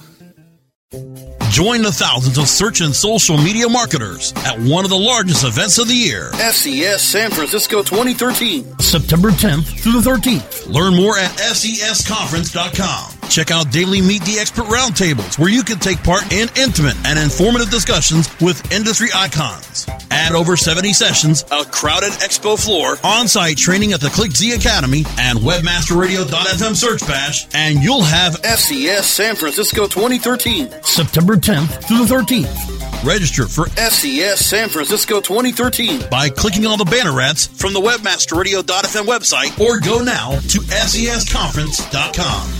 Join 1.49 1.81
the 1.81 1.91
thousands 1.91 2.37
of 2.37 2.47
search 2.47 2.81
and 2.81 2.93
social 2.95 3.35
media 3.35 3.67
marketers 3.67 4.33
at 4.45 4.59
one 4.59 4.85
of 4.85 4.91
the 4.91 4.97
largest 4.97 5.43
events 5.43 5.79
of 5.79 5.87
the 5.87 5.95
year. 5.95 6.31
SES 6.33 7.01
San 7.01 7.31
Francisco 7.31 7.81
2013. 7.81 8.77
September 8.79 9.31
10th 9.31 9.79
through 9.79 9.99
the 9.99 10.09
13th. 10.09 10.67
Learn 10.67 10.95
more 10.95 11.17
at 11.17 11.31
sesconference.com. 11.31 13.29
Check 13.29 13.51
out 13.51 13.71
daily 13.71 14.01
Meet 14.01 14.23
the 14.23 14.39
Expert 14.39 14.65
roundtables 14.65 15.37
where 15.37 15.49
you 15.49 15.63
can 15.63 15.79
take 15.79 16.03
part 16.03 16.31
in 16.31 16.49
intimate 16.55 16.95
and 17.05 17.17
informative 17.17 17.69
discussions 17.69 18.27
with 18.41 18.71
industry 18.71 19.09
icons. 19.13 19.87
Add 20.11 20.33
over 20.33 20.57
70 20.57 20.93
sessions, 20.93 21.43
a 21.51 21.63
crowded 21.65 22.11
expo 22.13 22.63
floor, 22.63 22.97
on-site 23.03 23.57
training 23.57 23.93
at 23.93 24.01
the 24.01 24.07
ClickZ 24.07 24.55
Academy, 24.55 25.05
and 25.19 25.37
WebmasterRadio.fm 25.39 26.75
search 26.75 27.01
bash, 27.07 27.47
and 27.53 27.83
you'll 27.83 28.01
have 28.01 28.35
SES 28.43 29.05
San 29.05 29.35
Francisco 29.35 29.85
2013. 29.87 30.69
September 30.81 31.37
10th 31.39 31.87
through 31.87 32.05
the 32.05 32.13
13th. 32.13 33.03
Register 33.03 33.47
for 33.47 33.67
SES 33.69 34.45
San 34.45 34.69
Francisco 34.69 35.21
2013 35.21 36.09
by 36.09 36.29
clicking 36.29 36.65
on 36.65 36.77
the 36.77 36.85
banner 36.85 37.19
ads 37.21 37.47
from 37.47 37.73
the 37.73 37.79
WebmasterRadio.fm 37.79 39.05
website 39.05 39.57
or 39.59 39.79
go 39.79 40.03
now 40.03 40.31
to 40.31 40.59
SESconference.com. 40.59 42.55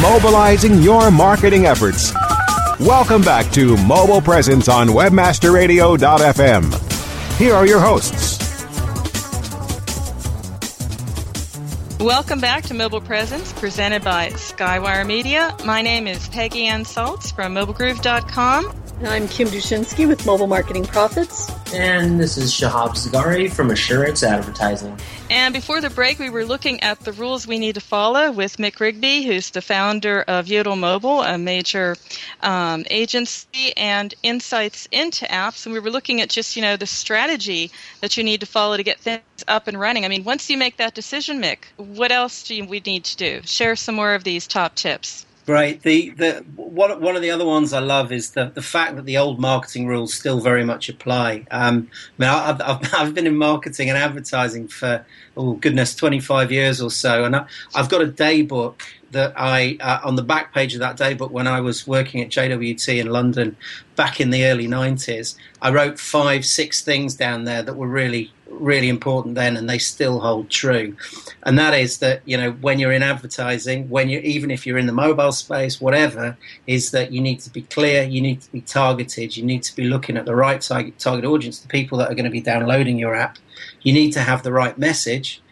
Mobilizing 0.00 0.82
your 0.82 1.10
marketing 1.10 1.66
efforts. 1.66 2.12
Welcome 2.78 3.22
back 3.22 3.50
to 3.52 3.76
Mobile 3.78 4.20
Presence 4.20 4.68
on 4.68 4.88
WebmasterRadio.fm. 4.88 7.38
Here 7.38 7.54
are 7.54 7.66
your 7.66 7.80
hosts. 7.80 8.25
Welcome 12.06 12.38
back 12.40 12.62
to 12.66 12.74
Mobile 12.74 13.00
Presence, 13.00 13.52
presented 13.52 14.04
by 14.04 14.28
Skywire 14.28 15.04
Media. 15.04 15.56
My 15.64 15.82
name 15.82 16.06
is 16.06 16.28
Peggy 16.28 16.66
Anne 16.66 16.84
Salz 16.84 17.34
from 17.34 17.52
MobileGroove.com. 17.52 18.72
And 19.00 19.08
I'm 19.08 19.26
Kim 19.26 19.48
Dushinski 19.48 20.06
with 20.06 20.24
Mobile 20.24 20.46
Marketing 20.46 20.84
Profits. 20.84 21.50
And 21.74 22.20
this 22.20 22.38
is 22.38 22.52
Shahab 22.52 22.94
Zargari 22.94 23.52
from 23.52 23.70
Assurance 23.70 24.22
Advertising. 24.22 24.96
And 25.28 25.52
before 25.52 25.80
the 25.80 25.90
break, 25.90 26.20
we 26.20 26.30
were 26.30 26.44
looking 26.44 26.80
at 26.82 27.00
the 27.00 27.12
rules 27.12 27.46
we 27.46 27.58
need 27.58 27.74
to 27.74 27.80
follow 27.80 28.30
with 28.30 28.58
Mick 28.58 28.78
Rigby, 28.78 29.24
who's 29.24 29.50
the 29.50 29.60
founder 29.60 30.22
of 30.22 30.46
Yodel 30.46 30.76
Mobile, 30.76 31.22
a 31.22 31.36
major 31.36 31.96
um, 32.40 32.84
agency, 32.88 33.76
and 33.76 34.14
insights 34.22 34.86
into 34.92 35.24
apps. 35.26 35.66
And 35.66 35.72
we 35.72 35.80
were 35.80 35.90
looking 35.90 36.20
at 36.20 36.30
just, 36.30 36.54
you 36.54 36.62
know, 36.62 36.76
the 36.76 36.86
strategy 36.86 37.72
that 38.00 38.16
you 38.16 38.22
need 38.22 38.40
to 38.40 38.46
follow 38.46 38.76
to 38.76 38.84
get 38.84 39.00
things 39.00 39.22
up 39.48 39.66
and 39.66 39.78
running. 39.78 40.04
I 40.04 40.08
mean, 40.08 40.22
once 40.22 40.48
you 40.48 40.56
make 40.56 40.76
that 40.76 40.94
decision, 40.94 41.42
Mick, 41.42 41.64
what 41.76 42.12
else 42.12 42.44
do 42.44 42.64
we 42.64 42.80
need 42.86 43.04
to 43.04 43.16
do? 43.16 43.40
Share 43.44 43.74
some 43.74 43.96
more 43.96 44.14
of 44.14 44.22
these 44.22 44.46
top 44.46 44.76
tips. 44.76 45.25
Right. 45.48 45.80
The 45.80 46.10
the 46.10 46.44
one 46.56 47.00
one 47.00 47.14
of 47.14 47.22
the 47.22 47.30
other 47.30 47.44
ones 47.44 47.72
I 47.72 47.78
love 47.78 48.10
is 48.10 48.30
the 48.30 48.50
the 48.52 48.62
fact 48.62 48.96
that 48.96 49.04
the 49.04 49.16
old 49.16 49.38
marketing 49.38 49.86
rules 49.86 50.12
still 50.12 50.40
very 50.40 50.64
much 50.64 50.88
apply. 50.88 51.46
Um, 51.52 51.88
I 52.18 52.22
mean, 52.22 52.28
I've, 52.28 52.60
I've, 52.60 52.94
I've 52.94 53.14
been 53.14 53.28
in 53.28 53.36
marketing 53.36 53.88
and 53.88 53.96
advertising 53.96 54.66
for 54.66 55.06
oh 55.36 55.52
goodness, 55.52 55.94
twenty 55.94 56.18
five 56.18 56.50
years 56.50 56.80
or 56.80 56.90
so, 56.90 57.22
and 57.22 57.36
I, 57.36 57.46
have 57.76 57.88
got 57.88 58.02
a 58.02 58.08
day 58.08 58.42
book 58.42 58.82
that 59.12 59.34
I 59.36 59.76
uh, 59.80 60.00
on 60.02 60.16
the 60.16 60.24
back 60.24 60.52
page 60.52 60.74
of 60.74 60.80
that 60.80 60.96
day 60.96 61.14
book 61.14 61.30
when 61.30 61.46
I 61.46 61.60
was 61.60 61.86
working 61.86 62.20
at 62.22 62.28
JWT 62.28 62.98
in 62.98 63.06
London 63.06 63.56
back 63.94 64.20
in 64.20 64.30
the 64.30 64.46
early 64.46 64.66
nineties. 64.66 65.36
I 65.62 65.70
wrote 65.70 66.00
five 66.00 66.44
six 66.44 66.82
things 66.82 67.14
down 67.14 67.44
there 67.44 67.62
that 67.62 67.76
were 67.76 67.86
really 67.86 68.32
really 68.48 68.88
important 68.88 69.34
then 69.34 69.56
and 69.56 69.68
they 69.68 69.78
still 69.78 70.20
hold 70.20 70.48
true. 70.50 70.96
And 71.42 71.58
that 71.58 71.74
is 71.74 71.98
that 71.98 72.22
you 72.24 72.36
know 72.36 72.52
when 72.52 72.78
you're 72.78 72.92
in 72.92 73.02
advertising 73.02 73.88
when 73.88 74.08
you 74.08 74.18
even 74.20 74.50
if 74.50 74.66
you're 74.66 74.78
in 74.78 74.86
the 74.86 74.92
mobile 74.92 75.32
space 75.32 75.80
whatever 75.80 76.36
is 76.66 76.90
that 76.90 77.12
you 77.12 77.20
need 77.20 77.40
to 77.40 77.50
be 77.50 77.62
clear 77.62 78.02
you 78.02 78.20
need 78.20 78.40
to 78.40 78.52
be 78.52 78.60
targeted 78.60 79.36
you 79.36 79.44
need 79.44 79.62
to 79.64 79.74
be 79.74 79.84
looking 79.84 80.16
at 80.16 80.24
the 80.24 80.34
right 80.34 80.60
target, 80.60 80.98
target 80.98 81.24
audience 81.24 81.60
the 81.60 81.68
people 81.68 81.98
that 81.98 82.10
are 82.10 82.14
going 82.14 82.24
to 82.24 82.30
be 82.30 82.40
downloading 82.40 82.98
your 82.98 83.14
app. 83.14 83.38
You 83.82 83.92
need 83.92 84.12
to 84.12 84.20
have 84.20 84.42
the 84.42 84.52
right 84.52 84.76
message. 84.76 85.42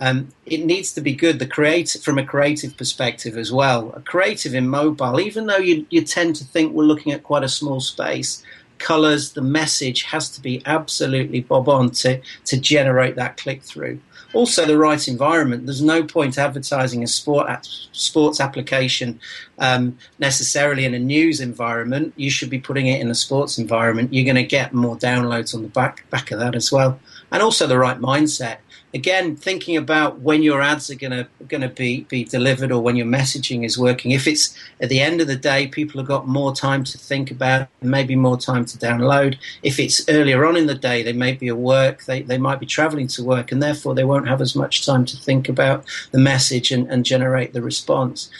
Um, 0.00 0.32
it 0.46 0.64
needs 0.64 0.92
to 0.94 1.00
be 1.00 1.14
good 1.14 1.38
the 1.38 1.46
creative 1.46 2.02
from 2.02 2.18
a 2.18 2.26
creative 2.26 2.76
perspective 2.76 3.36
as 3.36 3.52
well. 3.52 3.92
A 3.94 4.00
creative 4.00 4.54
in 4.54 4.68
mobile 4.68 5.20
even 5.20 5.46
though 5.46 5.58
you, 5.58 5.86
you 5.90 6.02
tend 6.02 6.36
to 6.36 6.44
think 6.44 6.72
we're 6.72 6.84
looking 6.84 7.12
at 7.12 7.22
quite 7.22 7.44
a 7.44 7.48
small 7.48 7.80
space 7.80 8.42
colors, 8.82 9.32
the 9.32 9.42
message 9.42 10.02
has 10.02 10.28
to 10.30 10.40
be 10.40 10.62
absolutely 10.66 11.40
bob 11.40 11.68
on 11.68 11.90
to, 11.90 12.20
to 12.44 12.60
generate 12.60 13.16
that 13.16 13.36
click 13.36 13.62
through. 13.62 14.00
Also, 14.34 14.64
the 14.64 14.78
right 14.78 15.08
environment. 15.08 15.66
There's 15.66 15.82
no 15.82 16.04
point 16.04 16.38
advertising 16.38 17.02
a 17.02 17.06
sport 17.06 17.68
sports 17.92 18.40
application 18.40 19.20
um, 19.58 19.98
necessarily 20.18 20.86
in 20.86 20.94
a 20.94 20.98
news 20.98 21.40
environment. 21.40 22.14
You 22.16 22.30
should 22.30 22.48
be 22.48 22.58
putting 22.58 22.86
it 22.86 23.00
in 23.00 23.10
a 23.10 23.14
sports 23.14 23.58
environment. 23.58 24.12
You're 24.12 24.24
going 24.24 24.42
to 24.42 24.56
get 24.56 24.72
more 24.72 24.96
downloads 24.96 25.54
on 25.54 25.62
the 25.62 25.68
back 25.68 26.08
back 26.08 26.30
of 26.30 26.38
that 26.38 26.54
as 26.54 26.72
well, 26.72 26.98
and 27.30 27.42
also 27.42 27.66
the 27.66 27.78
right 27.78 27.98
mindset 27.98 28.58
again, 28.94 29.36
thinking 29.36 29.76
about 29.76 30.20
when 30.20 30.42
your 30.42 30.60
ads 30.60 30.90
are 30.90 30.94
going 30.94 31.12
to 31.12 31.26
going 31.48 31.60
to 31.60 31.68
be 31.68 32.02
be 32.04 32.24
delivered 32.24 32.70
or 32.72 32.82
when 32.82 32.96
your 32.96 33.06
messaging 33.06 33.64
is 33.64 33.78
working. 33.78 34.10
If 34.10 34.26
it's 34.26 34.56
at 34.80 34.88
the 34.88 35.00
end 35.00 35.20
of 35.20 35.26
the 35.26 35.36
day, 35.36 35.66
people 35.66 36.00
have 36.00 36.08
got 36.08 36.28
more 36.28 36.54
time 36.54 36.84
to 36.84 36.98
think 36.98 37.30
about, 37.30 37.68
maybe 37.80 38.16
more 38.16 38.36
time 38.36 38.64
to 38.66 38.78
download. 38.78 39.36
If 39.62 39.78
it's 39.78 40.08
earlier 40.08 40.44
on 40.44 40.56
in 40.56 40.66
the 40.66 40.74
day, 40.74 41.02
they 41.02 41.12
may 41.12 41.32
be 41.32 41.48
at 41.48 41.56
work, 41.56 42.04
they 42.04 42.22
they 42.22 42.38
might 42.38 42.60
be 42.60 42.66
traveling 42.66 43.08
to 43.08 43.24
work, 43.24 43.52
and 43.52 43.62
therefore 43.62 43.94
they 43.94 44.04
won't 44.04 44.28
have 44.28 44.40
as 44.40 44.54
much 44.54 44.84
time 44.84 45.04
to 45.06 45.16
think 45.16 45.48
about 45.48 45.84
the 46.10 46.18
message 46.18 46.70
and, 46.70 46.88
and 46.90 47.04
generate 47.04 47.52
the 47.52 47.62
response 47.62 48.30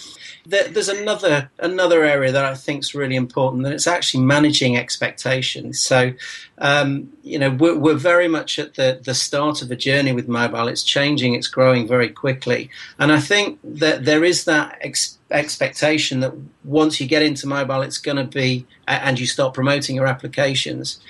there's 0.45 0.89
another 0.89 1.51
another 1.59 2.05
area 2.05 2.33
that 2.33 2.45
I 2.45 2.55
think 2.55 2.83
is 2.83 2.95
really 2.95 3.17
important, 3.17 3.65
and 3.65 3.75
it's 3.75 3.87
actually 3.87 4.25
managing 4.25 4.77
expectations. 4.77 5.81
So, 5.81 6.13
um, 6.59 7.13
you 7.23 7.39
know, 7.39 7.51
we're, 7.51 7.79
we're, 7.79 7.95
very 7.95 8.29
much 8.29 8.59
at 8.59 8.75
the 8.75 9.01
the 9.03 9.15
start 9.15 9.63
of 9.63 9.71
a 9.71 9.77
journey 9.77 10.13
with 10.13 10.29
mobile. 10.29 10.69
It's 10.69 10.83
changing, 10.83 11.35
it's 11.35 11.47
growing 11.47 11.87
very 11.87 12.09
quickly, 12.09 12.71
and 12.99 13.13
I 13.13 13.21
think 13.21 13.59
that 13.65 14.05
there 14.05 14.25
is 14.25 14.45
that. 14.45 14.79
Ex- 14.81 15.19
expectation 15.33 16.21
that 16.21 16.35
once 16.63 17.01
you 17.01 17.07
get 17.07 17.23
into 17.23 17.47
mobile, 17.47 17.81
it's 17.81 17.97
going 17.97 18.19
to 18.19 18.25
be, 18.25 18.67
and 18.87 19.19
you 19.19 19.27
start 19.27 19.55
promoting 19.55 19.97
your 19.97 20.07
applications, 20.07 21.01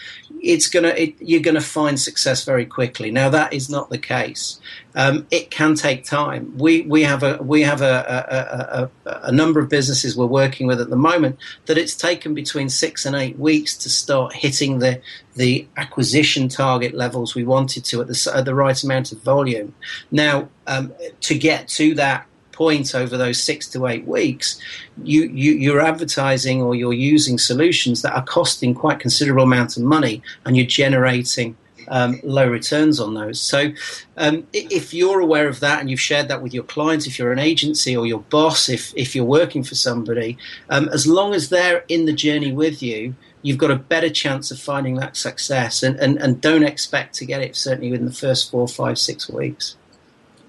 it's 0.42 0.68
to, 0.68 1.00
it, 1.00 1.14
you're 1.20 1.40
going 1.40 1.54
to 1.54 1.60
find 1.60 1.98
success 1.98 2.44
very 2.44 2.66
quickly. 2.66 3.12
Now 3.12 3.28
that 3.28 3.52
is 3.52 3.70
not 3.70 3.90
the 3.90 3.98
case. 3.98 4.60
Um, 4.94 5.26
it 5.30 5.50
can 5.50 5.74
take 5.74 6.04
time. 6.04 6.52
We 6.58 6.82
we 6.82 7.02
have 7.04 7.22
a 7.22 7.38
we 7.42 7.62
have 7.62 7.80
a, 7.80 8.90
a, 9.06 9.10
a, 9.10 9.28
a, 9.28 9.32
number 9.32 9.60
of 9.60 9.70
businesses 9.70 10.16
we're 10.16 10.26
working 10.26 10.66
with 10.66 10.80
at 10.80 10.90
the 10.90 10.96
moment 10.96 11.38
that 11.66 11.78
it's 11.78 11.94
taken 11.94 12.34
between 12.34 12.68
six 12.68 13.06
and 13.06 13.16
eight 13.16 13.38
weeks 13.38 13.76
to 13.78 13.88
start 13.88 14.34
hitting 14.34 14.80
the 14.80 15.00
the 15.36 15.66
acquisition 15.76 16.48
target 16.48 16.92
levels 16.92 17.34
we 17.34 17.44
wanted 17.44 17.84
to 17.86 18.02
at 18.02 18.08
the, 18.08 18.32
at 18.34 18.44
the 18.44 18.54
right 18.54 18.82
amount 18.82 19.12
of 19.12 19.22
volume. 19.22 19.74
Now 20.10 20.48
um, 20.66 20.92
to 21.20 21.38
get 21.38 21.68
to 21.68 21.94
that 21.94 22.26
point 22.62 22.94
over 22.94 23.16
those 23.16 23.42
six 23.42 23.68
to 23.68 23.86
eight 23.88 24.06
weeks, 24.06 24.60
you, 25.02 25.22
you, 25.24 25.52
you're 25.52 25.80
advertising 25.80 26.62
or 26.62 26.76
you're 26.76 26.92
using 26.92 27.36
solutions 27.38 28.02
that 28.02 28.14
are 28.14 28.24
costing 28.24 28.72
quite 28.72 29.00
considerable 29.00 29.42
amounts 29.42 29.76
of 29.76 29.82
money 29.82 30.22
and 30.44 30.56
you're 30.56 30.66
generating 30.82 31.56
um, 31.88 32.20
low 32.22 32.48
returns 32.48 33.00
on 33.00 33.14
those. 33.14 33.40
So, 33.40 33.72
um, 34.16 34.46
if 34.52 34.94
you're 34.94 35.20
aware 35.20 35.48
of 35.48 35.58
that 35.60 35.80
and 35.80 35.90
you've 35.90 36.08
shared 36.10 36.28
that 36.28 36.40
with 36.40 36.54
your 36.54 36.62
clients, 36.62 37.06
if 37.08 37.18
you're 37.18 37.32
an 37.32 37.40
agency 37.40 37.96
or 37.96 38.06
your 38.06 38.20
boss, 38.20 38.68
if 38.68 38.92
if 38.96 39.16
you're 39.16 39.24
working 39.40 39.64
for 39.64 39.74
somebody, 39.74 40.38
um, 40.70 40.88
as 40.90 41.04
long 41.06 41.34
as 41.34 41.48
they're 41.48 41.84
in 41.88 42.04
the 42.04 42.12
journey 42.12 42.52
with 42.52 42.80
you, 42.82 43.14
you've 43.42 43.58
got 43.58 43.72
a 43.72 43.76
better 43.76 44.10
chance 44.10 44.52
of 44.52 44.60
finding 44.60 44.94
that 44.96 45.16
success. 45.16 45.82
And 45.82 45.96
and, 45.98 46.16
and 46.22 46.40
don't 46.40 46.62
expect 46.62 47.14
to 47.16 47.26
get 47.26 47.42
it 47.42 47.56
certainly 47.56 47.90
within 47.90 48.06
the 48.06 48.20
first 48.26 48.50
four, 48.50 48.68
five, 48.68 48.98
six 48.98 49.28
weeks. 49.28 49.76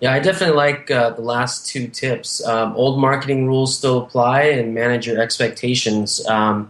Yeah, 0.03 0.11
I 0.11 0.19
definitely 0.19 0.57
like 0.57 0.91
uh, 0.91 1.11
the 1.11 1.21
last 1.21 1.65
two 1.65 1.87
tips. 1.87 2.45
Um, 2.45 2.75
old 2.75 2.99
marketing 2.99 3.47
rules 3.47 3.77
still 3.77 3.99
apply, 3.99 4.41
and 4.41 4.73
manage 4.73 5.07
your 5.07 5.21
expectations. 5.21 6.27
Um, 6.27 6.69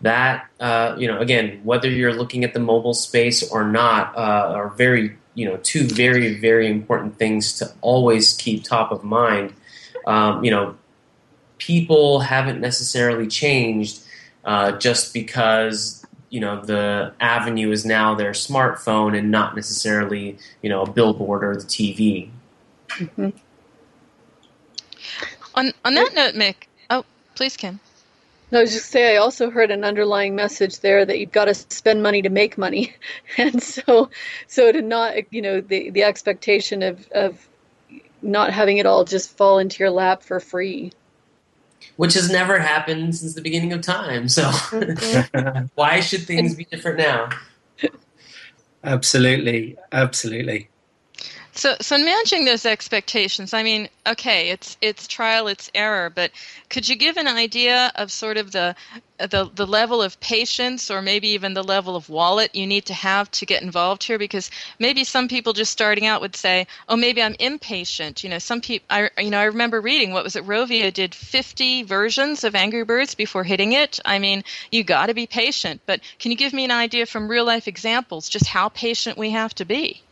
that 0.00 0.48
uh, 0.58 0.96
you 0.98 1.06
know, 1.06 1.20
again, 1.20 1.60
whether 1.62 1.88
you're 1.88 2.12
looking 2.12 2.42
at 2.42 2.54
the 2.54 2.58
mobile 2.58 2.92
space 2.92 3.48
or 3.52 3.64
not, 3.64 4.16
uh, 4.16 4.52
are 4.56 4.70
very 4.70 5.16
you 5.36 5.46
know 5.48 5.58
two 5.58 5.86
very 5.86 6.40
very 6.40 6.68
important 6.68 7.18
things 7.18 7.56
to 7.60 7.72
always 7.82 8.32
keep 8.32 8.64
top 8.64 8.90
of 8.90 9.04
mind. 9.04 9.54
Um, 10.04 10.44
you 10.44 10.50
know, 10.50 10.74
people 11.58 12.18
haven't 12.18 12.60
necessarily 12.60 13.28
changed 13.28 14.02
uh, 14.44 14.72
just 14.72 15.14
because 15.14 16.04
you 16.30 16.40
know 16.40 16.60
the 16.60 17.12
avenue 17.20 17.70
is 17.70 17.84
now 17.84 18.16
their 18.16 18.32
smartphone 18.32 19.16
and 19.16 19.30
not 19.30 19.54
necessarily 19.54 20.36
you 20.62 20.68
know 20.68 20.82
a 20.82 20.90
billboard 20.90 21.44
or 21.44 21.54
the 21.54 21.62
TV. 21.62 22.28
Mm-hmm. 22.98 23.30
On 25.54 25.72
on 25.84 25.94
that 25.94 26.14
note, 26.14 26.34
Mick. 26.34 26.54
Oh, 26.90 27.04
please, 27.34 27.56
Kim. 27.56 27.80
No, 28.50 28.58
I 28.58 28.62
was 28.62 28.72
just 28.72 28.90
say 28.90 29.14
I 29.14 29.16
also 29.16 29.50
heard 29.50 29.70
an 29.70 29.82
underlying 29.82 30.34
message 30.34 30.80
there 30.80 31.06
that 31.06 31.18
you've 31.18 31.32
got 31.32 31.46
to 31.46 31.54
spend 31.54 32.02
money 32.02 32.20
to 32.20 32.28
make 32.28 32.58
money, 32.58 32.94
and 33.38 33.62
so 33.62 34.10
so 34.46 34.72
to 34.72 34.82
not 34.82 35.32
you 35.32 35.42
know 35.42 35.60
the 35.60 35.90
the 35.90 36.02
expectation 36.02 36.82
of 36.82 37.08
of 37.12 37.48
not 38.20 38.52
having 38.52 38.78
it 38.78 38.86
all 38.86 39.04
just 39.04 39.36
fall 39.36 39.58
into 39.58 39.80
your 39.80 39.90
lap 39.90 40.22
for 40.22 40.38
free. 40.38 40.92
Which 41.96 42.14
has 42.14 42.30
never 42.30 42.58
happened 42.58 43.16
since 43.16 43.34
the 43.34 43.42
beginning 43.42 43.72
of 43.72 43.80
time. 43.80 44.28
So 44.28 44.44
mm-hmm. 44.44 45.66
why 45.74 46.00
should 46.00 46.22
things 46.22 46.54
be 46.54 46.64
different 46.64 46.98
now? 46.98 47.30
Absolutely, 48.84 49.76
absolutely. 49.92 50.68
So, 51.54 51.76
so 51.82 51.96
in 51.96 52.04
managing 52.04 52.44
those 52.46 52.64
expectations, 52.64 53.52
I 53.52 53.62
mean, 53.62 53.88
okay, 54.06 54.48
it's 54.50 54.78
it's 54.80 55.06
trial, 55.06 55.48
it's 55.48 55.70
error, 55.74 56.08
but 56.08 56.30
could 56.70 56.88
you 56.88 56.96
give 56.96 57.18
an 57.18 57.28
idea 57.28 57.92
of 57.94 58.10
sort 58.10 58.38
of 58.38 58.52
the 58.52 58.74
the 59.18 59.50
the 59.54 59.66
level 59.66 60.00
of 60.00 60.18
patience, 60.20 60.90
or 60.90 61.02
maybe 61.02 61.28
even 61.28 61.52
the 61.52 61.62
level 61.62 61.94
of 61.94 62.08
wallet 62.08 62.54
you 62.54 62.66
need 62.66 62.86
to 62.86 62.94
have 62.94 63.30
to 63.32 63.44
get 63.46 63.62
involved 63.62 64.02
here? 64.02 64.18
Because 64.18 64.50
maybe 64.78 65.04
some 65.04 65.28
people 65.28 65.52
just 65.52 65.70
starting 65.72 66.06
out 66.06 66.22
would 66.22 66.36
say, 66.36 66.66
"Oh, 66.88 66.96
maybe 66.96 67.22
I'm 67.22 67.36
impatient." 67.38 68.24
You 68.24 68.30
know, 68.30 68.38
some 68.38 68.62
people, 68.62 68.86
I 68.88 69.10
you 69.18 69.30
know, 69.30 69.38
I 69.38 69.44
remember 69.44 69.80
reading 69.80 70.12
what 70.12 70.24
was 70.24 70.36
it? 70.36 70.46
Rovio 70.46 70.90
did 70.90 71.14
50 71.14 71.82
versions 71.82 72.44
of 72.44 72.54
Angry 72.54 72.84
Birds 72.84 73.14
before 73.14 73.44
hitting 73.44 73.72
it. 73.72 74.00
I 74.06 74.18
mean, 74.18 74.42
you 74.70 74.84
got 74.84 75.06
to 75.06 75.14
be 75.14 75.26
patient. 75.26 75.82
But 75.84 76.00
can 76.18 76.30
you 76.30 76.36
give 76.38 76.54
me 76.54 76.64
an 76.64 76.70
idea 76.70 77.04
from 77.04 77.28
real 77.28 77.44
life 77.44 77.68
examples 77.68 78.30
just 78.30 78.46
how 78.46 78.70
patient 78.70 79.18
we 79.18 79.30
have 79.30 79.54
to 79.56 79.66
be? 79.66 80.02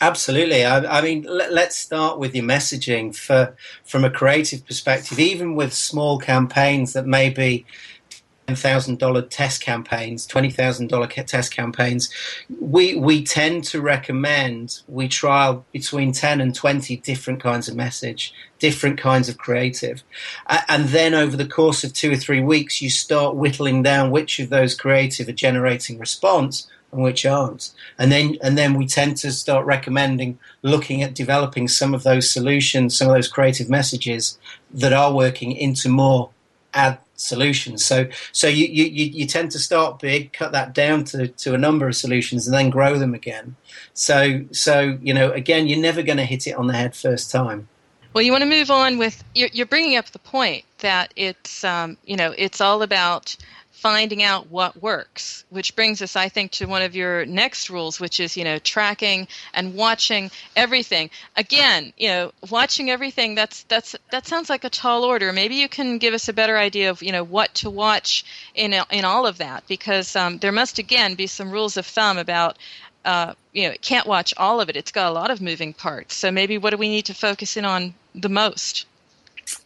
Absolutely. 0.00 0.64
I, 0.66 0.98
I 0.98 1.00
mean, 1.00 1.22
let, 1.28 1.52
us 1.52 1.76
start 1.76 2.18
with 2.18 2.34
your 2.34 2.44
messaging 2.44 3.14
for 3.14 3.56
from 3.84 4.04
a 4.04 4.10
creative 4.10 4.66
perspective. 4.66 5.18
Even 5.18 5.54
with 5.54 5.72
small 5.72 6.18
campaigns 6.18 6.92
that 6.92 7.06
maybe 7.06 7.64
$10,000 8.48 9.26
test 9.30 9.62
campaigns, 9.62 10.26
twenty 10.26 10.50
thousand 10.50 10.88
dollar 10.88 11.06
test 11.06 11.54
campaigns, 11.54 12.10
we 12.60 12.94
we 12.96 13.24
tend 13.24 13.64
to 13.64 13.80
recommend 13.80 14.80
we 14.88 15.08
trial 15.08 15.64
between 15.72 16.12
ten 16.12 16.40
and 16.40 16.54
twenty 16.54 16.96
different 16.96 17.40
kinds 17.40 17.68
of 17.68 17.76
message, 17.76 18.34
different 18.58 18.98
kinds 18.98 19.28
of 19.28 19.38
creative, 19.38 20.02
and 20.68 20.88
then 20.88 21.14
over 21.14 21.36
the 21.36 21.46
course 21.46 21.84
of 21.84 21.94
two 21.94 22.12
or 22.12 22.16
three 22.16 22.42
weeks, 22.42 22.82
you 22.82 22.90
start 22.90 23.36
whittling 23.36 23.82
down 23.82 24.10
which 24.10 24.38
of 24.38 24.50
those 24.50 24.74
creative 24.74 25.28
are 25.28 25.32
generating 25.32 25.98
response 25.98 26.68
and 26.92 27.02
which 27.02 27.24
aren't. 27.24 27.72
And 27.98 28.12
then 28.12 28.36
and 28.42 28.56
then 28.56 28.74
we 28.74 28.86
tend 28.86 29.16
to 29.18 29.32
start 29.32 29.66
recommending 29.66 30.38
looking 30.62 31.02
at 31.02 31.14
developing 31.14 31.68
some 31.68 31.94
of 31.94 32.02
those 32.02 32.30
solutions, 32.30 32.96
some 32.96 33.08
of 33.08 33.14
those 33.14 33.28
creative 33.28 33.68
messages 33.68 34.38
that 34.72 34.92
are 34.92 35.12
working 35.12 35.52
into 35.52 35.88
more 35.88 36.30
ad 36.74 36.98
solutions. 37.16 37.84
So 37.84 38.08
so 38.32 38.46
you, 38.46 38.66
you, 38.66 38.84
you 38.84 39.26
tend 39.26 39.50
to 39.52 39.58
start 39.58 40.00
big, 40.00 40.32
cut 40.32 40.52
that 40.52 40.74
down 40.74 41.04
to, 41.04 41.28
to 41.28 41.54
a 41.54 41.58
number 41.58 41.88
of 41.88 41.96
solutions 41.96 42.46
and 42.46 42.54
then 42.54 42.70
grow 42.70 42.98
them 42.98 43.14
again. 43.14 43.56
So 43.94 44.44
so 44.52 44.98
you 45.02 45.14
know 45.14 45.32
again 45.32 45.66
you're 45.66 45.80
never 45.80 46.02
going 46.02 46.18
to 46.18 46.24
hit 46.24 46.46
it 46.46 46.52
on 46.52 46.66
the 46.66 46.74
head 46.74 46.94
first 46.94 47.30
time. 47.30 47.68
Well, 48.14 48.22
you 48.22 48.30
want 48.30 48.42
to 48.42 48.48
move 48.48 48.70
on 48.70 48.98
with 48.98 49.24
you're, 49.34 49.48
you're 49.52 49.66
bringing 49.66 49.96
up 49.96 50.10
the 50.10 50.18
point 50.18 50.64
that 50.78 51.14
it's 51.16 51.64
um, 51.64 51.96
you 52.04 52.16
know 52.16 52.34
it's 52.36 52.60
all 52.60 52.82
about 52.82 53.36
finding 53.82 54.22
out 54.22 54.48
what 54.48 54.80
works 54.80 55.44
which 55.50 55.74
brings 55.74 56.00
us 56.00 56.14
i 56.14 56.28
think 56.28 56.52
to 56.52 56.66
one 56.66 56.82
of 56.82 56.94
your 56.94 57.26
next 57.26 57.68
rules 57.68 57.98
which 57.98 58.20
is 58.20 58.36
you 58.36 58.44
know 58.44 58.56
tracking 58.60 59.26
and 59.54 59.74
watching 59.74 60.30
everything 60.54 61.10
again 61.36 61.92
you 61.96 62.06
know 62.06 62.30
watching 62.48 62.90
everything 62.90 63.34
that's 63.34 63.64
that's 63.64 63.96
that 64.12 64.24
sounds 64.24 64.48
like 64.48 64.62
a 64.62 64.70
tall 64.70 65.02
order 65.02 65.32
maybe 65.32 65.56
you 65.56 65.68
can 65.68 65.98
give 65.98 66.14
us 66.14 66.28
a 66.28 66.32
better 66.32 66.56
idea 66.56 66.90
of 66.90 67.02
you 67.02 67.10
know 67.10 67.24
what 67.24 67.52
to 67.54 67.68
watch 67.68 68.24
in 68.54 68.72
in 68.90 69.04
all 69.04 69.26
of 69.26 69.38
that 69.38 69.66
because 69.66 70.14
um, 70.14 70.38
there 70.38 70.52
must 70.52 70.78
again 70.78 71.16
be 71.16 71.26
some 71.26 71.50
rules 71.50 71.76
of 71.76 71.84
thumb 71.84 72.18
about 72.18 72.56
uh, 73.04 73.34
you 73.52 73.64
know, 73.64 73.72
it 73.72 73.82
can't 73.82 74.06
watch 74.06 74.32
all 74.36 74.60
of 74.60 74.68
it. 74.68 74.76
It's 74.76 74.92
got 74.92 75.10
a 75.10 75.12
lot 75.12 75.32
of 75.32 75.40
moving 75.40 75.72
parts. 75.72 76.14
So 76.14 76.30
maybe 76.30 76.56
what 76.56 76.70
do 76.70 76.76
we 76.76 76.88
need 76.88 77.06
to 77.06 77.14
focus 77.14 77.56
in 77.56 77.64
on 77.64 77.94
the 78.14 78.28
most? 78.28 78.86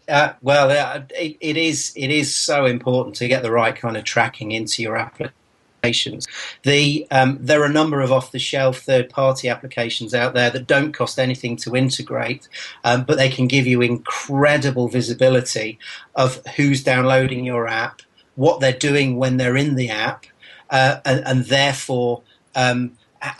Uh, 0.09 0.33
well, 0.41 0.71
uh, 0.71 1.03
it, 1.11 1.37
it 1.41 1.57
is 1.57 1.93
it 1.97 2.11
is 2.11 2.35
so 2.35 2.65
important 2.65 3.17
to 3.17 3.29
get 3.29 3.43
the 3.43 3.51
right 3.51 3.75
kind 3.75 3.97
of 3.97 4.05
tracking 4.05 4.53
into 4.53 4.83
your 4.83 4.97
applications. 4.97 6.27
The 6.63 7.07
um, 7.11 7.39
there 7.41 7.61
are 7.63 7.67
a 7.67 7.73
number 7.73 8.01
of 8.01 8.13
off-the-shelf 8.13 8.79
third-party 8.79 9.49
applications 9.49 10.15
out 10.15 10.35
there 10.35 10.51
that 10.51 10.67
don't 10.67 10.93
cost 10.93 11.19
anything 11.19 11.57
to 11.59 11.77
integrate, 11.77 12.49
um, 12.85 13.05
but 13.05 13.17
they 13.17 13.29
can 13.29 13.47
give 13.47 13.67
you 13.67 13.83
incredible 13.83 14.89
visibility 14.89 15.79
of 16.15 16.45
who's 16.57 16.83
downloading 16.83 17.45
your 17.45 17.69
app, 17.69 18.03
what 18.35 18.61
they're 18.61 18.73
doing 18.73 19.17
when 19.17 19.37
they're 19.37 19.57
in 19.57 19.75
the 19.75 19.91
app, 19.91 20.27
uh, 20.71 20.99
and, 21.05 21.27
and, 21.27 21.45
therefore. 21.47 22.23
Um, 22.55 22.93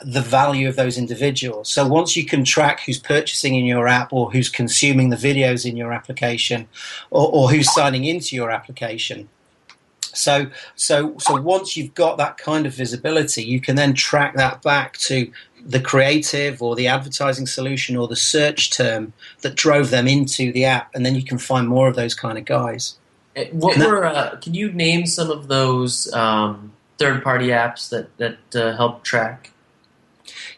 the 0.05 0.21
value 0.21 0.69
of 0.69 0.77
those 0.77 0.99
individuals. 0.99 1.69
So 1.69 1.87
once 1.87 2.17
you 2.17 2.25
can 2.25 2.45
track 2.45 2.81
who's 2.81 2.99
purchasing 2.99 3.55
in 3.55 3.65
your 3.65 3.89
app 3.89 4.13
or 4.13 4.31
who's 4.31 4.49
consuming 4.49 5.11
the 5.11 5.17
videos 5.17 5.69
in 5.69 5.77
your 5.77 5.93
application 5.93 6.69
or, 7.11 7.31
or 7.33 7.51
who's 7.51 7.73
signing 7.73 8.05
into 8.05 8.37
your 8.37 8.51
application. 8.51 9.29
So, 10.01 10.47
so, 10.77 11.17
so 11.19 11.41
once 11.41 11.77
you've 11.77 11.95
got 11.95 12.17
that 12.17 12.39
kind 12.39 12.65
of 12.65 12.73
visibility, 12.73 13.45
you 13.45 13.61
can 13.61 13.77
then 13.77 13.93
track 13.93 14.35
that 14.37 14.63
back 14.63 14.97
to 14.99 15.31
the 15.67 15.81
creative 15.81 16.63
or 16.63 16.77
the 16.77 16.87
advertising 16.87 17.47
solution 17.47 17.97
or 17.97 18.09
the 18.09 18.17
search 18.17 18.71
term 18.71 19.13
that 19.43 19.57
drove 19.57 19.91
them 19.91 20.07
into 20.07 20.53
the 20.53 20.65
app, 20.65 20.95
and 20.95 21.05
then 21.05 21.15
you 21.15 21.23
can 21.23 21.39
find 21.39 21.69
more 21.69 21.89
of 21.89 21.97
those 21.97 22.15
kind 22.15 22.39
of 22.39 22.45
guys. 22.45 22.97
Eh, 23.35 23.49
what 23.51 23.77
were? 23.77 24.07
Uh, 24.07 24.37
can 24.37 24.55
you 24.55 24.73
name 24.73 25.07
some 25.07 25.31
of 25.31 25.49
those 25.49 26.13
um, 26.15 26.73
third-party 26.99 27.49
apps 27.49 27.91
that 27.91 28.17
that 28.17 28.39
uh, 28.55 28.77
help 28.77 29.03
track? 29.03 29.51